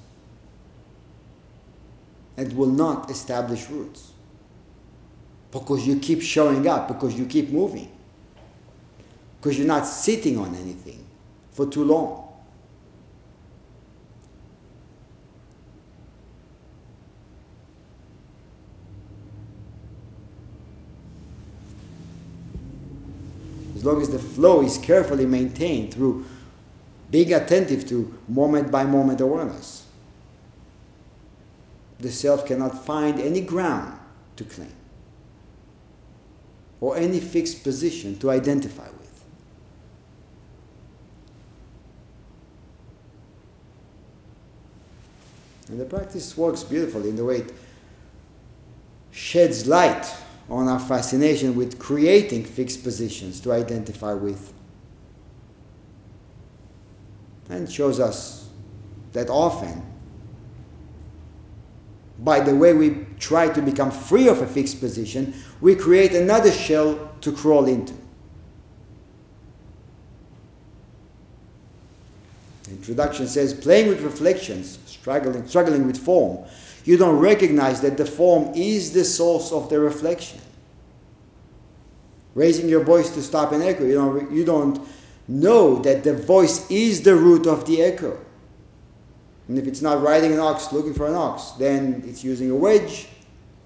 [2.37, 4.13] and will not establish roots
[5.51, 7.91] because you keep showing up, because you keep moving,
[9.39, 11.05] because you're not sitting on anything
[11.51, 12.26] for too long.
[23.87, 26.25] Long as the flow is carefully maintained through
[27.09, 29.87] being attentive to moment by moment awareness,
[31.99, 33.97] the self cannot find any ground
[34.35, 34.73] to claim
[36.79, 39.23] or any fixed position to identify with.
[45.69, 47.53] And the practice works beautifully in the way it
[49.11, 50.05] sheds light
[50.49, 54.53] on our fascination with creating fixed positions to identify with.
[57.49, 58.49] And shows us
[59.13, 59.83] that often,
[62.19, 66.51] by the way we try to become free of a fixed position, we create another
[66.51, 67.93] shell to crawl into.
[72.63, 76.45] The introduction says playing with reflections, struggling, struggling with form,
[76.87, 80.39] you don't recognize that the form is the source of the reflection.
[82.33, 84.87] Raising your voice to stop an echo, you don't, you don't
[85.27, 88.17] know that the voice is the root of the echo.
[89.49, 92.55] And if it's not riding an ox, looking for an ox, then it's using a
[92.55, 93.09] wedge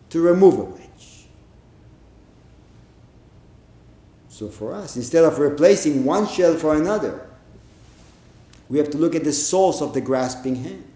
[0.09, 1.27] to remove a wedge.
[4.29, 7.27] So for us, instead of replacing one shell for another,
[8.67, 10.90] we have to look at the source of the grasping hand.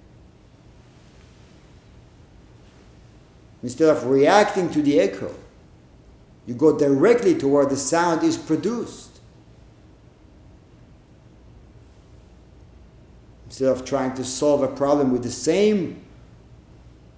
[3.66, 5.34] Instead of reacting to the echo,
[6.46, 9.20] you go directly to where the sound is produced.
[13.48, 16.00] Instead of trying to solve a problem with the same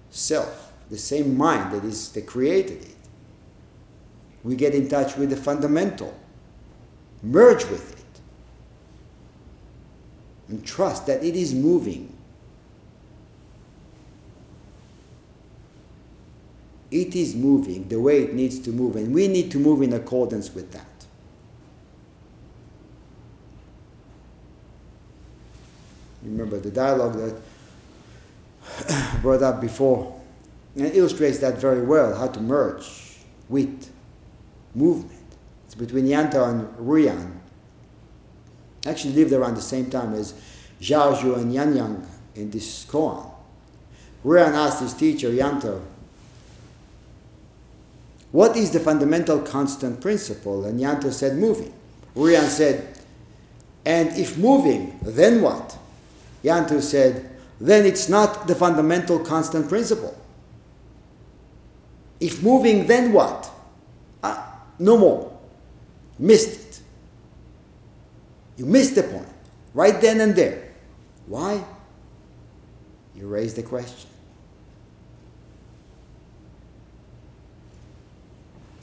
[0.08, 2.96] self, the same mind that is that created it
[4.44, 6.14] we get in touch with the fundamental,
[7.22, 8.20] merge with it,
[10.48, 12.07] and trust that it is moving.
[16.90, 19.92] It is moving the way it needs to move, and we need to move in
[19.92, 20.86] accordance with that.
[26.22, 27.40] Remember the dialogue that
[29.22, 30.18] brought up before
[30.76, 33.18] and illustrates that very well how to merge
[33.48, 33.90] with
[34.74, 35.18] movement.
[35.66, 37.32] It's between Yantou and Ruiyan.
[38.86, 40.34] Actually lived around the same time as
[40.80, 43.30] Zhu and Yan Yang in this koan.
[44.24, 45.80] Ruiyan asked his teacher Yantou,
[48.32, 50.64] What is the fundamental constant principle?
[50.64, 51.72] And Yantou said moving.
[52.14, 52.98] Ruiyan said,
[53.86, 55.76] and if moving, then what?
[56.44, 60.16] Yantou said, then it's not the fundamental constant principle.
[62.20, 63.50] If moving, then what?
[64.22, 64.44] Uh,
[64.78, 65.38] no more.
[66.18, 66.80] Missed it.
[68.56, 69.28] You missed the point.
[69.72, 70.72] Right then and there.
[71.26, 71.64] Why?
[73.14, 74.10] You raised the question.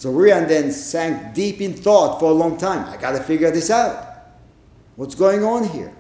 [0.06, 2.88] So Ruiyan then sank deep in thought for a long time.
[2.88, 4.06] I got to figure this out.
[4.98, 5.92] What's going on here?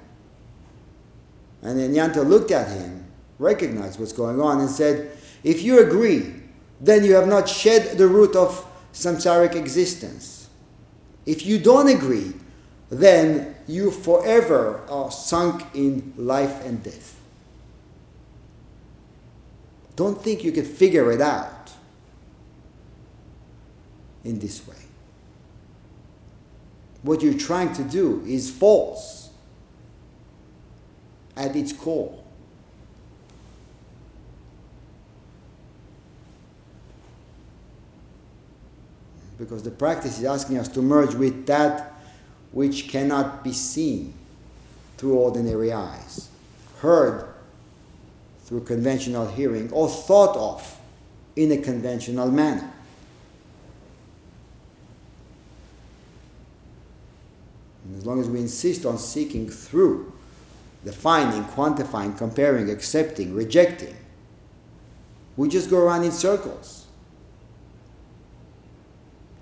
[1.63, 3.03] And then Yantou looked at him,
[3.39, 6.35] recognized what's going on, and said, If you agree,
[6.79, 10.49] then you have not shed the root of samsaric existence.
[11.25, 12.33] If you don't agree,
[12.91, 17.19] then you forever are sunk in life and death.
[19.95, 21.54] Don't think you can figure it out
[24.25, 24.75] in this way.
[27.03, 29.29] What you're trying to do is false
[31.37, 32.19] at its core.
[39.37, 41.93] Because the practice is asking us to merge with that
[42.51, 44.13] which cannot be seen
[44.97, 46.29] through ordinary eyes,
[46.79, 47.27] heard
[48.45, 50.79] through conventional hearing, or thought of
[51.35, 52.71] in a conventional manner.
[57.85, 60.11] And as long as we insist on seeking through,
[60.83, 63.95] defining, quantifying, comparing, accepting, rejecting,
[65.37, 66.87] we just go around in circles.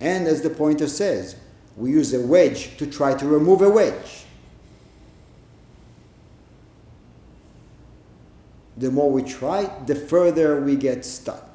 [0.01, 1.37] And as the pointer says,
[1.77, 4.25] we use a wedge to try to remove a wedge.
[8.75, 11.52] The more we try, the further we get stuck.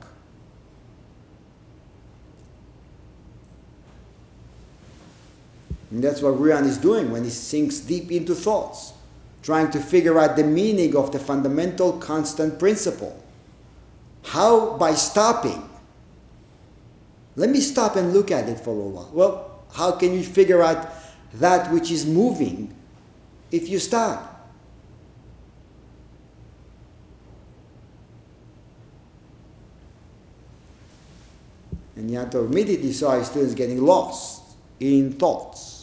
[5.91, 8.93] And that's what Ruiyan is doing when he sinks deep into thoughts,
[9.43, 13.23] trying to figure out the meaning of the fundamental constant principle.
[14.25, 14.77] How?
[14.77, 15.69] By stopping.
[17.37, 19.11] Let me stop and look at it for a while.
[19.13, 20.89] Well, how can you figure out
[21.35, 22.75] that which is moving
[23.51, 24.35] if you stop?
[31.97, 34.43] And Yantou immediately saw his students getting lost
[34.79, 35.78] in thoughts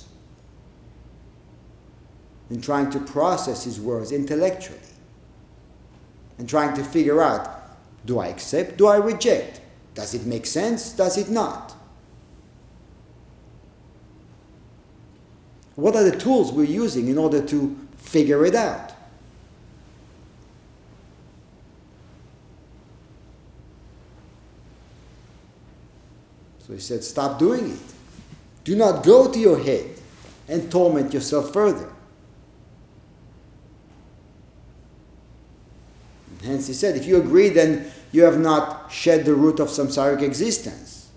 [2.49, 4.79] and trying to process his words intellectually
[6.37, 7.51] and trying to figure out
[8.05, 9.61] do I accept, do I reject?
[9.95, 11.75] Does it make sense, does it not?
[15.75, 18.93] What are the tools we're using in order to figure it out?
[26.65, 27.79] So he said, Stop doing it.
[28.63, 29.91] Do not go to your head
[30.47, 31.91] and torment yourself further.
[36.29, 39.67] And hence he said, If you agree, then you have not shed the root of
[39.67, 41.09] samsaric existence.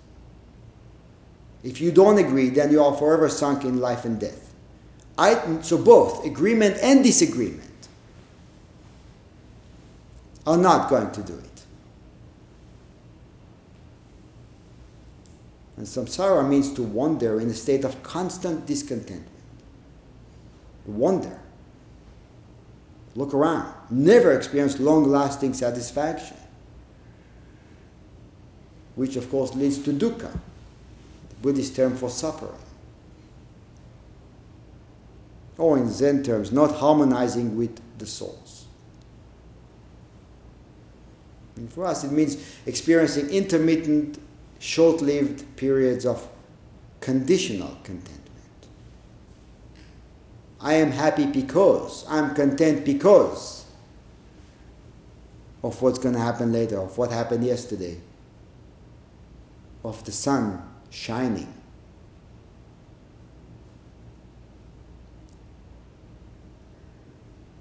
[1.63, 4.55] If you don't agree, then you are forever sunk in life and death.
[5.17, 7.89] I, so both agreement and disagreement
[10.47, 11.45] are not going to do it.
[15.77, 19.29] And samsara means to wander in a state of constant discontentment.
[20.87, 21.39] Wander.
[23.15, 23.78] Look around.
[23.91, 26.37] Never experience long lasting satisfaction.
[28.95, 32.59] Which, of course, leads to dukkha, the Buddhist term for suffering
[35.59, 38.67] or in Zen terms, not harmonizing with the source.
[41.57, 44.21] And for us, it means experiencing intermittent,
[44.61, 46.27] short lived periods of
[47.01, 48.23] conditional contentment.
[50.61, 53.65] I am happy because, I'm content because
[55.63, 57.99] of what's going to happen later, of what happened yesterday,
[59.85, 61.53] of the sun shining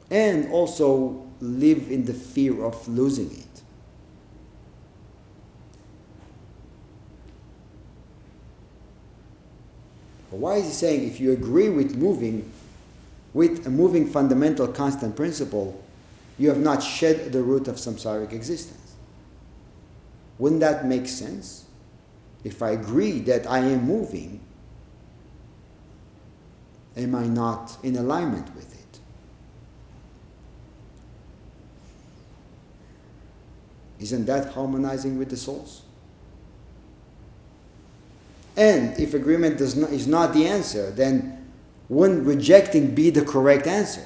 [0.09, 3.43] and also live in the fear of losing it.
[10.29, 12.51] Why is he saying if you agree with moving,
[13.33, 15.83] with a moving fundamental constant principle,
[16.37, 18.95] you have not shed the root of samsaric existence?
[20.37, 21.65] Wouldn't that make sense?
[22.43, 24.41] If I agree that I am moving,
[26.95, 28.99] am I not in alignment with it?
[33.99, 35.81] Isn't that harmonizing with the souls?
[38.55, 41.51] And if agreement not, is not the answer, then
[41.89, 44.05] wouldn't rejecting be the correct answer?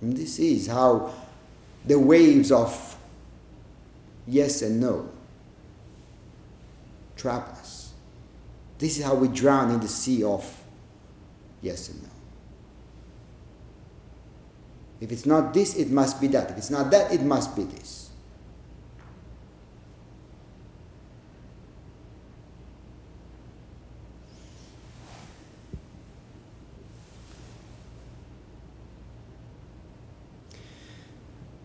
[0.00, 1.12] And this is how
[1.84, 2.96] the waves of
[4.26, 5.08] yes and no
[7.16, 7.92] trap us.
[8.78, 10.62] This is how we drown in the sea of
[11.60, 12.08] yes and no.
[15.02, 16.50] If it's not this, it must be that.
[16.50, 17.99] If it's not that, it must be this.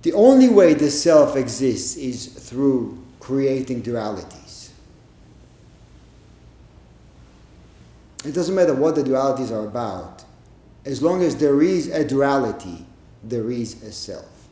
[0.05, 4.69] The only way the self exists is through creating dualities.
[8.23, 10.23] It doesn't matter what the dualities are about,
[10.85, 12.85] as long as there is a duality,
[13.23, 14.47] there is a self.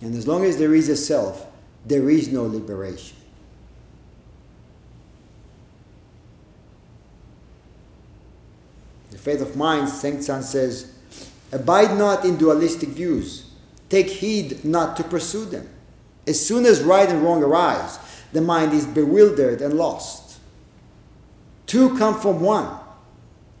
[0.00, 1.48] And as long as there is a self,
[1.84, 3.18] there is no liberation.
[9.18, 10.92] The faith of mind, Sengcan says,
[11.50, 13.50] abide not in dualistic views.
[13.88, 15.68] Take heed not to pursue them.
[16.24, 17.98] As soon as right and wrong arise,
[18.32, 20.38] the mind is bewildered and lost.
[21.66, 22.78] Two come from one.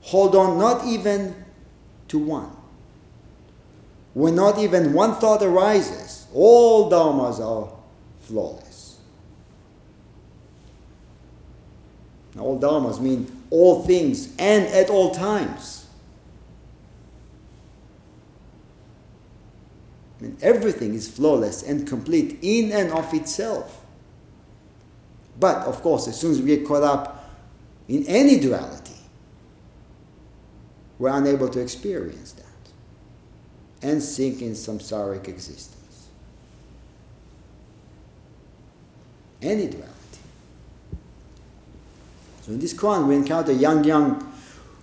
[0.02, 1.34] Hold on not even
[2.06, 2.52] to one.
[4.14, 7.76] When not even one thought arises, all dharmas are
[8.20, 8.98] flawless.
[12.36, 15.86] Now, all dharmas mean all things and at all times.
[20.18, 23.84] I mean, everything is flawless and complete in and of itself.
[25.38, 27.30] But of course, as soon as we get caught up
[27.86, 28.96] in any duality,
[30.98, 32.44] we're unable to experience that
[33.80, 36.08] and sink in samsaric existence.
[39.40, 39.97] Any duality.
[42.48, 44.32] So in this koan, we encounter Yang Yang,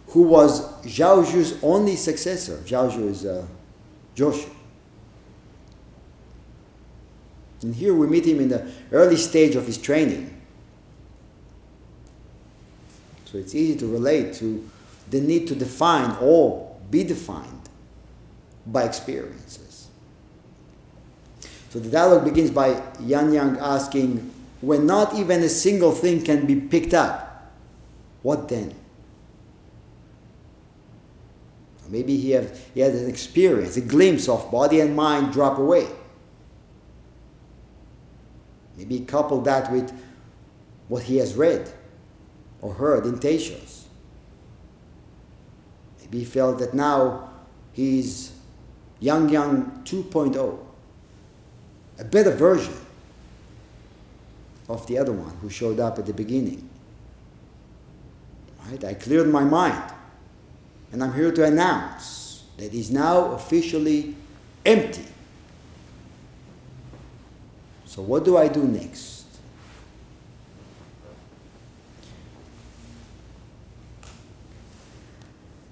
[0.09, 2.57] who was Zhao Zhou's only successor.
[2.57, 3.43] Zhao Zhou is uh,
[4.15, 4.51] Joshu.
[7.63, 10.39] And here we meet him in the early stage of his training.
[13.25, 14.69] So it's easy to relate to
[15.09, 17.69] the need to define or be defined
[18.67, 19.87] by experiences.
[21.71, 26.45] So the dialogue begins by Yang Yang asking, when not even a single thing can
[26.45, 27.24] be picked up,
[28.25, 28.73] what then?
[31.87, 35.87] Maybe he, have, he had an experience, a glimpse of body and mind drop away.
[38.75, 39.93] Maybe couple that with
[40.87, 41.71] what he has read
[42.63, 43.59] or heard in Teisho.
[46.01, 47.29] Maybe he felt that now
[47.73, 48.31] he's
[49.01, 50.59] Yang Yang 2.0,
[51.99, 52.73] a better version
[54.67, 56.71] of the other one who showed up at the beginning.
[58.69, 58.83] Right?
[58.83, 59.93] I cleared my mind,
[60.91, 64.15] and I'm here to announce that he's now officially
[64.65, 65.05] empty.
[67.85, 69.25] So, what do I do next?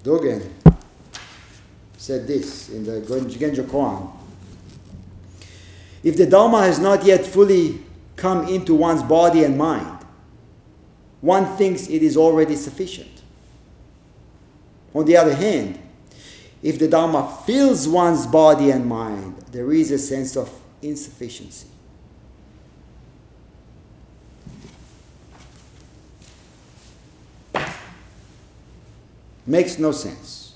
[0.04, 0.50] Dogen
[1.98, 4.12] said this in the Genjo Koan.
[6.04, 7.80] If the Dharma has not yet fully
[8.18, 9.93] come into one's body and mind,
[11.24, 13.21] one thinks it is already sufficient.
[14.93, 15.80] On the other hand,
[16.61, 20.51] if the Dharma fills one's body and mind, there is a sense of
[20.82, 21.67] insufficiency.
[29.47, 30.55] Makes no sense.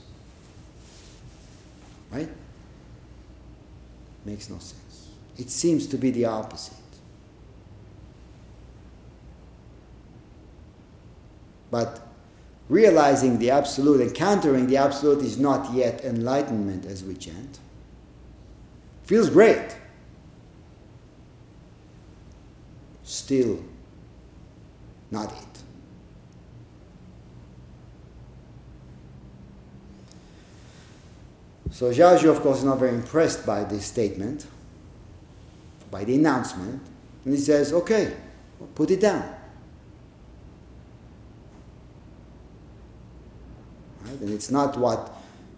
[2.11, 2.27] Right?
[4.25, 5.07] Makes no sense.
[5.37, 6.86] It seems to be the opposite.
[11.69, 11.99] But
[12.69, 17.59] realizing the absolute, encountering the absolute is not yet enlightenment as we chant.
[19.03, 19.75] Feels great.
[23.03, 23.63] Still
[25.11, 25.57] not it.
[31.71, 34.47] So Zhao of course, is not very impressed by this statement,
[35.91, 36.81] by the announcement,
[37.23, 38.13] and he says, okay,
[38.73, 39.36] put it down.
[44.07, 44.19] Right?
[44.21, 45.13] And it's not what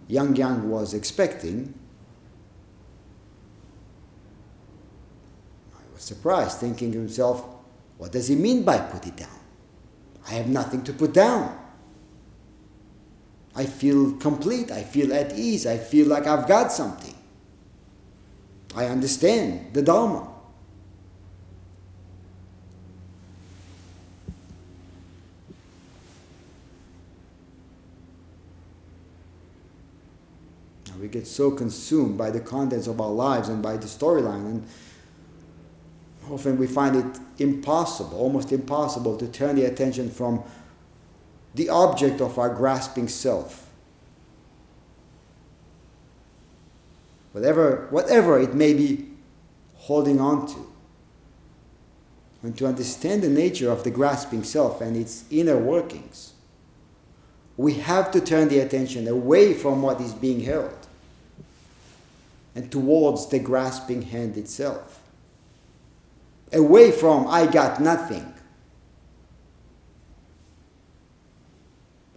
[0.08, 1.74] Yang Yang was expecting.
[5.74, 7.44] I was surprised, thinking to himself,
[7.98, 9.28] what does he mean by put it down?
[10.26, 11.56] I have nothing to put down.
[13.54, 14.70] I feel complete.
[14.70, 15.66] I feel at ease.
[15.66, 17.14] I feel like I've got something.
[18.74, 20.29] I understand the Dharma.
[31.00, 34.66] We get so consumed by the contents of our lives and by the storyline, and
[36.30, 40.42] often we find it impossible, almost impossible, to turn the attention from
[41.54, 43.68] the object of our grasping self.
[47.32, 49.06] Whatever, whatever it may be
[49.76, 50.66] holding on to.
[52.42, 56.32] And to understand the nature of the grasping self and its inner workings,
[57.56, 60.79] we have to turn the attention away from what is being held
[62.60, 65.00] and towards the grasping hand itself.
[66.52, 68.34] Away from, I got nothing.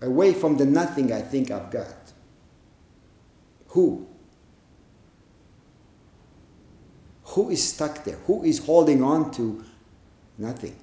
[0.02, 1.96] Away from the nothing I think I've got.
[3.68, 4.06] Who?
[7.24, 8.18] Who is stuck there?
[8.28, 9.64] Who is holding on to
[10.38, 10.76] nothing?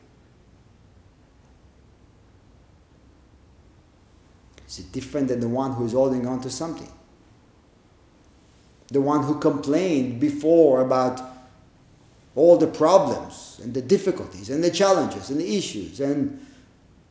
[4.66, 6.90] Is it different than the one who is holding on to something?
[8.90, 11.20] The one who complained before about
[12.34, 16.44] all the problems and the difficulties and the challenges and the issues and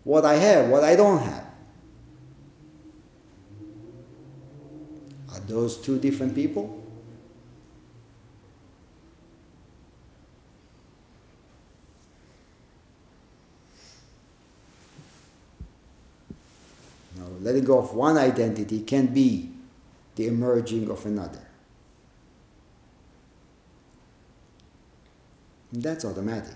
[0.04, 1.46] what I have, what I don't have.
[5.32, 6.84] Are those two different people?
[17.18, 19.52] No, letting go of one identity can be
[20.16, 21.49] the emerging of another.
[25.72, 26.56] That's automatic.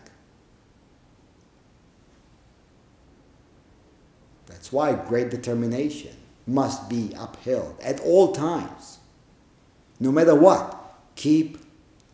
[4.47, 8.99] That's why great determination must be upheld at all times.
[9.99, 11.57] No matter what, keep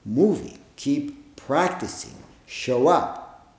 [0.06, 3.56] moving, keep practicing, show up,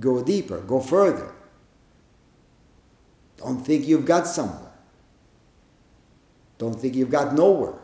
[0.00, 1.32] go deeper, go further.
[3.36, 4.72] Don't think you've got somewhere.
[6.58, 7.78] Don't think you've got nowhere.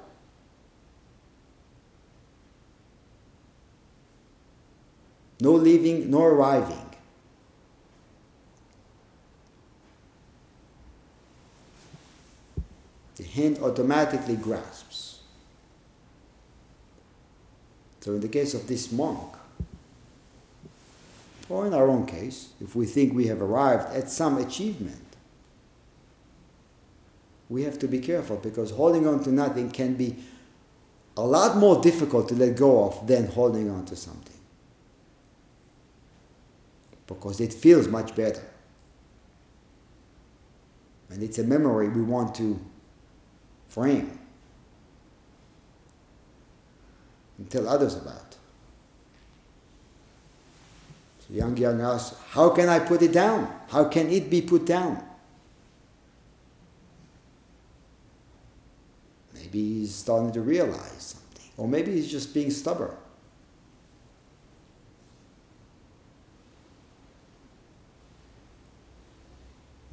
[5.44, 6.86] No leaving nor arriving.
[13.16, 15.20] The hand automatically grasps.
[18.00, 19.34] So, in the case of this monk,
[21.48, 25.04] or in our own case, if we think we have arrived at some achievement,
[27.50, 30.16] we have to be careful because holding on to nothing can be
[31.16, 34.33] a lot more difficult to let go of than holding on to something
[37.06, 38.42] because it feels much better.
[41.10, 42.58] And it's a memory we want to
[43.68, 44.18] frame
[47.38, 48.36] and tell others about.
[51.20, 53.52] So Yang Yang asks, How can I put it down?
[53.68, 55.02] How can it be put down?
[59.34, 62.96] Maybe he's starting to realize something, or maybe he's just being stubborn.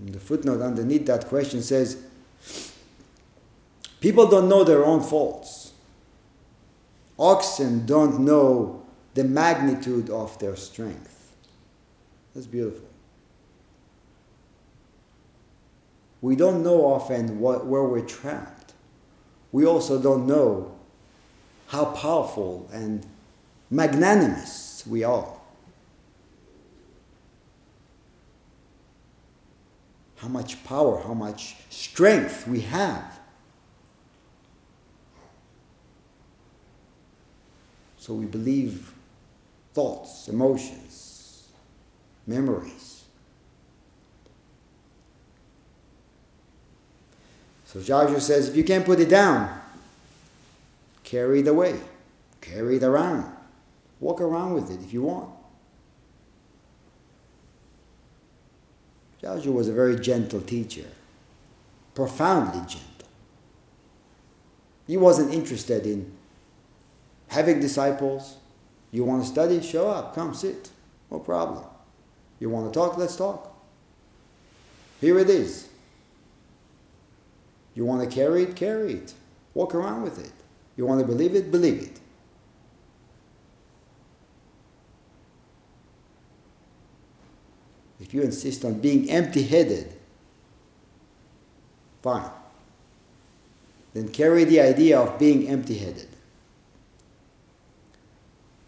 [0.06, 2.04] The footnote underneath that question says,
[4.00, 5.74] People don't know their own faults.
[7.20, 8.84] Oxen don't know
[9.14, 11.36] the magnitude of their strength.
[12.34, 12.88] That's beautiful.
[16.22, 18.74] We don't know often what, where we're trapped.
[19.52, 20.76] We also don't know
[21.68, 23.06] how powerful and
[23.70, 25.41] magnanimous we are.
[30.22, 33.20] How much power, how much strength we have.
[37.98, 38.94] So we believe
[39.74, 41.48] thoughts, emotions,
[42.28, 43.04] memories.
[47.66, 49.60] So Zhu says if you can't put it down,
[51.04, 51.80] carry it away,
[52.42, 53.26] carry it around,
[54.00, 55.41] walk around with it if you want.
[59.22, 60.86] Zhao was a very gentle teacher,
[61.94, 63.08] profoundly gentle.
[64.88, 66.12] He wasn't interested in
[67.28, 68.38] having disciples.
[68.92, 69.62] You want to study?
[69.62, 70.70] Show up, come sit,
[71.10, 71.64] no problem.
[72.40, 72.98] You want to talk?
[72.98, 73.56] Let's talk.
[75.00, 75.70] Here it is.
[77.76, 78.56] You want to carry it?
[78.56, 79.14] Carry it.
[79.54, 80.34] Walk around with it.
[80.76, 81.52] You want to believe it?
[81.52, 82.01] Believe it.
[88.12, 89.94] If you insist on being empty headed,
[92.02, 92.30] fine.
[93.94, 96.10] Then carry the idea of being empty headed.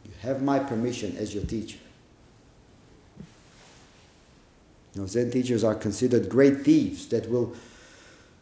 [0.05, 1.77] You have my permission as your teacher.
[4.95, 7.53] Know, Zen teachers are considered great thieves that will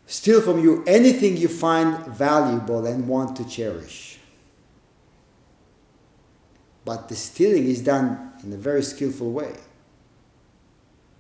[0.06, 4.20] steal from you anything you find valuable and want to cherish.
[6.86, 9.56] But the stealing is done in a very skillful way,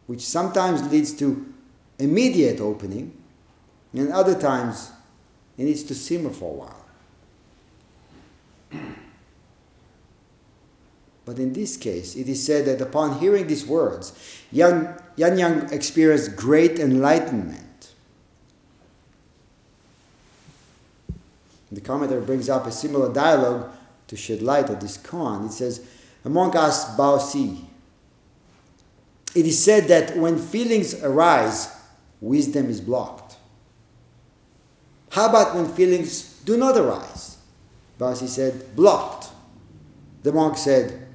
[0.08, 1.54] which sometimes leads to
[1.99, 3.16] immediate opening,
[3.93, 4.91] and other times
[5.58, 6.86] it needs to simmer for a while.
[11.24, 14.12] But in this case, it is said that upon hearing these words,
[14.52, 17.93] Yan, Yan Yang experienced great enlightenment.
[21.72, 23.72] The commentator brings up a similar dialogue
[24.08, 25.45] to shed light on this koan.
[25.45, 25.86] It says,
[26.26, 27.66] Among us, Bao Si,
[29.34, 31.74] it is said that when feelings arise,
[32.20, 33.38] wisdom is blocked.
[35.12, 37.38] How about when feelings do not arise?
[38.00, 39.30] Basi said, blocked.
[40.24, 41.08] The monk said,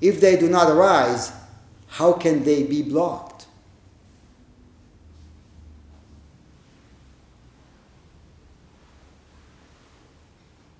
[0.00, 1.32] if they do not arise,
[1.86, 3.46] how can they be blocked?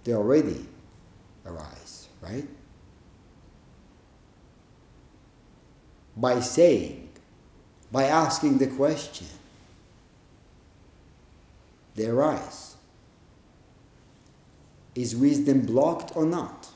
[0.04, 0.66] They already
[1.46, 2.46] arise, right?
[6.22, 7.08] By saying,
[7.90, 9.26] by asking the question,
[11.96, 12.76] they arise.
[14.94, 16.68] Is wisdom blocked or not?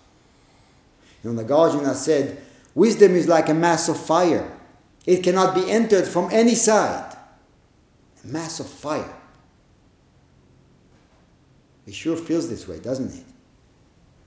[1.22, 2.42] You know, Nagarjuna said,
[2.74, 4.51] Wisdom is like a mass of fire.
[5.07, 7.16] It cannot be entered from any side.
[8.24, 9.14] A mass of fire.
[11.86, 13.24] It sure feels this way, doesn't it?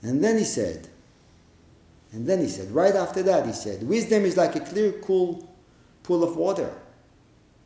[0.00, 0.88] And then he said,
[2.12, 5.48] and then he said, right after that, he said, Wisdom is like a clear, cool
[6.02, 6.72] pool of water.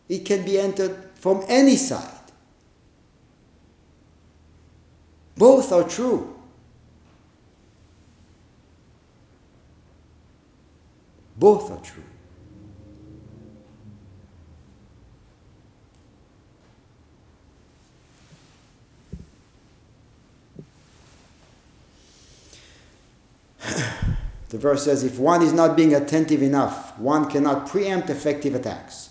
[0.09, 2.11] It can be entered from any side.
[5.37, 6.37] Both are true.
[11.37, 12.03] Both are true.
[24.55, 29.11] The verse says if one is not being attentive enough, one cannot preempt effective attacks.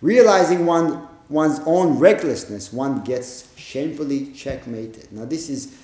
[0.00, 5.12] Realizing one, one's own recklessness, one gets shamefully checkmated.
[5.12, 5.76] Now, this is.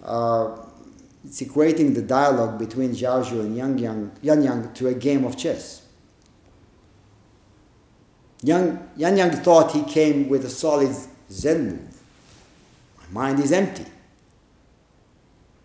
[0.00, 0.58] Uh,
[1.24, 5.24] it's equating the dialogue between Zhao Zhou and Yang Yang, Yan Yang to a game
[5.24, 5.82] of chess.
[8.44, 10.94] Yang, Yan Yang thought he came with a solid
[11.28, 12.00] Zen move.
[13.12, 13.86] My mind is empty.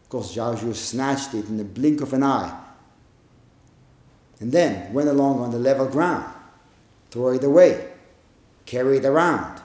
[0.08, 2.58] Of course, Zhao snatched it in the blink of an eye
[4.40, 6.34] and then went along on the level ground,
[7.12, 7.90] threw it away,
[8.66, 9.62] carried around.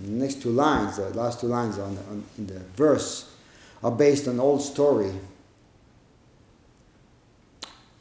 [0.00, 3.34] The next two lines, the last two lines on, on, in the verse,
[3.82, 5.10] are based on old story.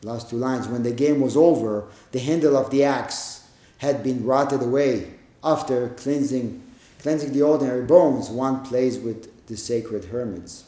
[0.03, 3.47] Last two lines, when the game was over, the handle of the axe
[3.79, 5.15] had been rotted away.
[5.43, 6.61] After cleansing,
[7.05, 10.63] cleansing the ordinary bones, one plays with the sacred hermits.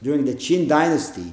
[0.00, 1.32] During the Qin dynasty,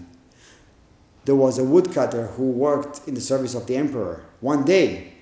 [1.25, 4.25] there was a woodcutter who worked in the service of the emperor.
[4.41, 5.13] One day,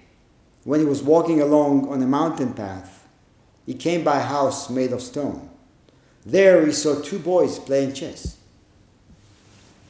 [0.64, 3.06] when he was walking along on a mountain path,
[3.66, 5.50] he came by a house made of stone.
[6.26, 8.38] There he saw two boys playing chess.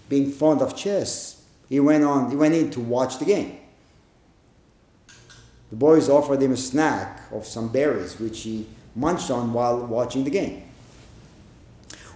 [0.09, 3.59] Being fond of chess, he went on he went in to watch the game.
[5.69, 8.65] The boys offered him a snack of some berries which he
[8.97, 10.63] munched on while watching the game.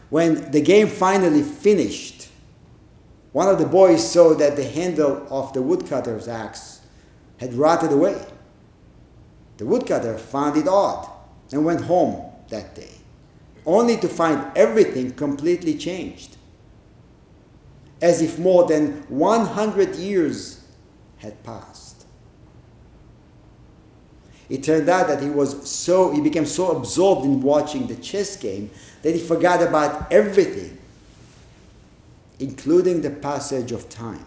[0.10, 2.28] When the game finally finished,
[3.32, 6.82] one of the boys saw that the handle of the woodcutter's axe
[7.38, 8.22] had rotted away.
[9.58, 11.10] The woodcutter found it odd
[11.52, 12.92] and went home that day,
[13.66, 16.36] only to find everything completely changed,
[18.02, 20.66] as if more than 100 years
[21.18, 21.81] had passed.
[24.52, 28.36] It turned out that he was so he became so absorbed in watching the chess
[28.36, 28.70] game
[29.02, 30.78] that he forgot about everything,
[32.38, 34.26] including the passage of time.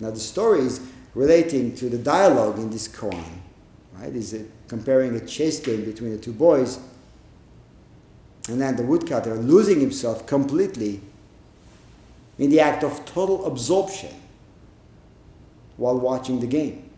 [0.00, 3.24] Now the story is relating to the dialogue in this koan,
[3.94, 4.14] right?
[4.14, 4.36] Is
[4.68, 6.78] comparing a chess game between the two boys,
[8.50, 11.00] and then the woodcutter losing himself completely
[12.38, 14.19] in the act of total absorption
[15.80, 16.90] while watching the game.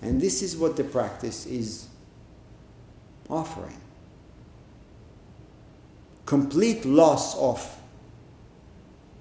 [0.00, 1.88] And this is what the practice is
[3.28, 3.76] offering
[6.26, 7.80] complete loss of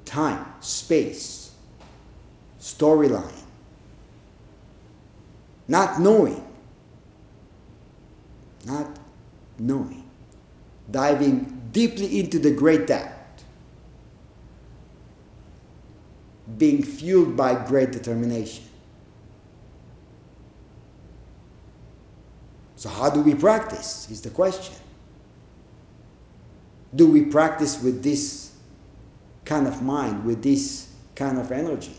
[0.06, 1.52] time, space,
[2.60, 3.42] storyline.
[5.68, 6.44] not knowing,
[8.66, 8.88] not
[9.58, 10.04] knowing,
[10.92, 13.17] diving deeply into the great depth,
[16.56, 18.64] being fueled by great determination.
[22.78, 24.10] So, how do we practice?
[24.10, 24.76] Is the question.
[26.96, 28.54] Do we practice with this
[29.44, 31.96] kind of mind, with this kind of energy?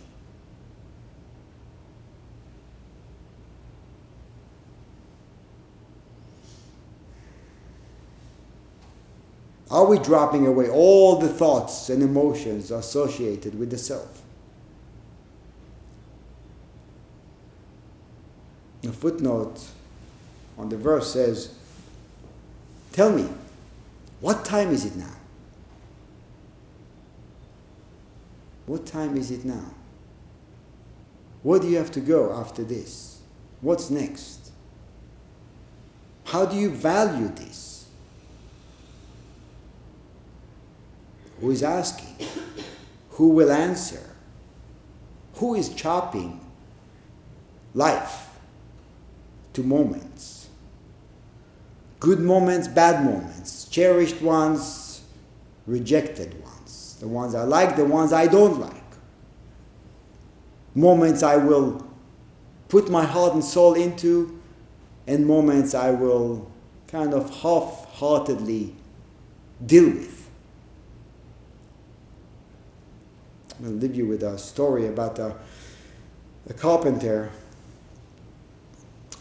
[9.71, 14.23] Are we dropping away all the thoughts and emotions associated with the self?
[18.83, 19.61] The footnote
[20.57, 21.55] on the verse says,
[22.93, 23.29] Tell me,
[24.21, 25.15] what time is it now?
[28.67, 29.65] What time is it now?
[31.43, 33.21] Where do you have to go after this?
[33.61, 34.51] What's next?
[36.25, 37.89] How do you value this?
[41.41, 42.29] Who is asking?
[43.11, 44.03] Who will answer?
[45.35, 46.41] Who is chopping
[47.75, 48.28] life
[49.59, 50.49] to moments?
[51.99, 55.03] Good moments, bad moments, cherished ones,
[55.67, 58.75] rejected ones, the ones I like, the ones I don't like.
[60.77, 61.85] Moments I will
[62.69, 64.41] put my heart and soul into,
[65.09, 66.49] and moments I will
[66.87, 68.77] kind of half heartedly
[69.67, 70.31] deal with.
[73.65, 75.35] I'll leave you with a story about a,
[76.49, 77.33] a carpenter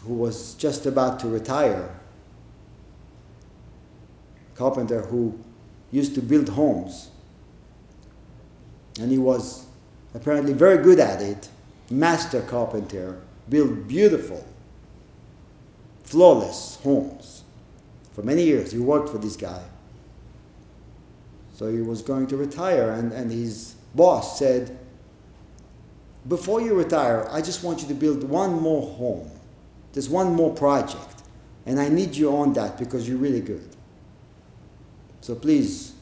[0.08, 1.94] who was just about to retire.
[4.54, 5.38] Carpenter who
[5.90, 7.10] used to build homes.
[8.98, 9.66] And he was
[10.14, 11.50] apparently very good at it.
[11.90, 14.44] Master carpenter, built beautiful,
[16.02, 17.44] flawless homes.
[18.12, 19.62] For many years, he worked for this guy.
[21.54, 24.78] So he was going to retire, and, and his boss said,
[26.26, 29.37] Before you retire, I just want you to build one more home.
[29.92, 31.22] There's one more project.
[31.66, 33.68] And I need you on that because you're really good.
[35.20, 35.92] So please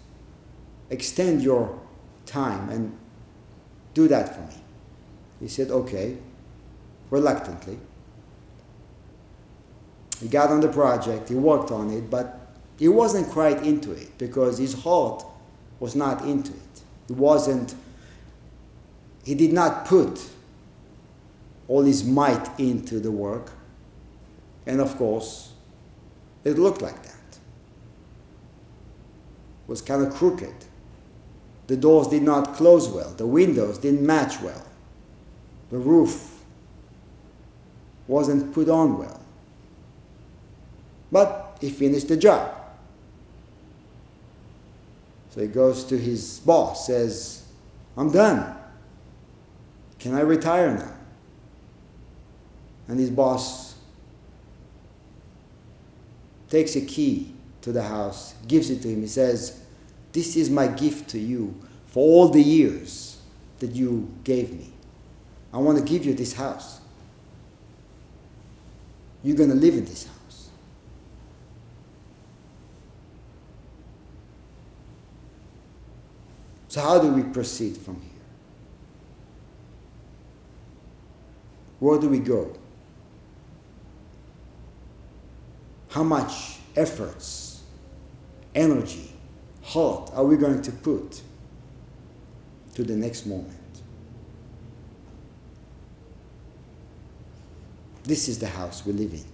[0.91, 1.78] extend your
[2.24, 2.97] time and
[3.95, 4.62] do that for me.
[5.41, 6.16] He said, Okay,
[7.11, 7.78] reluctantly.
[10.20, 12.47] He got on the project, he worked on it, but
[12.78, 15.24] he wasn't quite into it because his heart
[15.80, 16.82] was not into it.
[17.09, 17.74] He wasn't,
[19.24, 20.24] he did not put
[21.68, 23.53] all his might into the work.
[24.66, 25.52] And of course,
[26.44, 27.14] it looked like that.
[27.32, 30.54] It was kind of crooked.
[31.66, 34.64] The doors did not close well, the windows didn't match well,
[35.70, 36.44] the roof
[38.06, 39.20] wasn't put on well.
[41.10, 42.54] But he finished the job.
[45.30, 47.44] So he goes to his boss, says,
[47.96, 48.54] I'm done.
[49.98, 50.92] Can I retire now?
[52.88, 53.65] And his boss
[56.49, 57.32] takes a key
[57.62, 59.01] to the house, gives it to him.
[59.01, 59.61] He says,
[60.12, 61.55] This is my gift to you
[61.86, 63.20] for all the years
[63.59, 64.72] that you gave me.
[65.53, 66.80] I want to give you this house.
[69.22, 70.51] You're going to live in this house.
[76.68, 78.11] So, how do we proceed from here?
[81.78, 82.57] Where do we go?
[85.97, 87.62] How much efforts,
[88.55, 89.14] energy,
[89.62, 91.22] heart are we going to put
[92.74, 93.57] to the next moment?
[98.05, 99.24] This is the house we live in.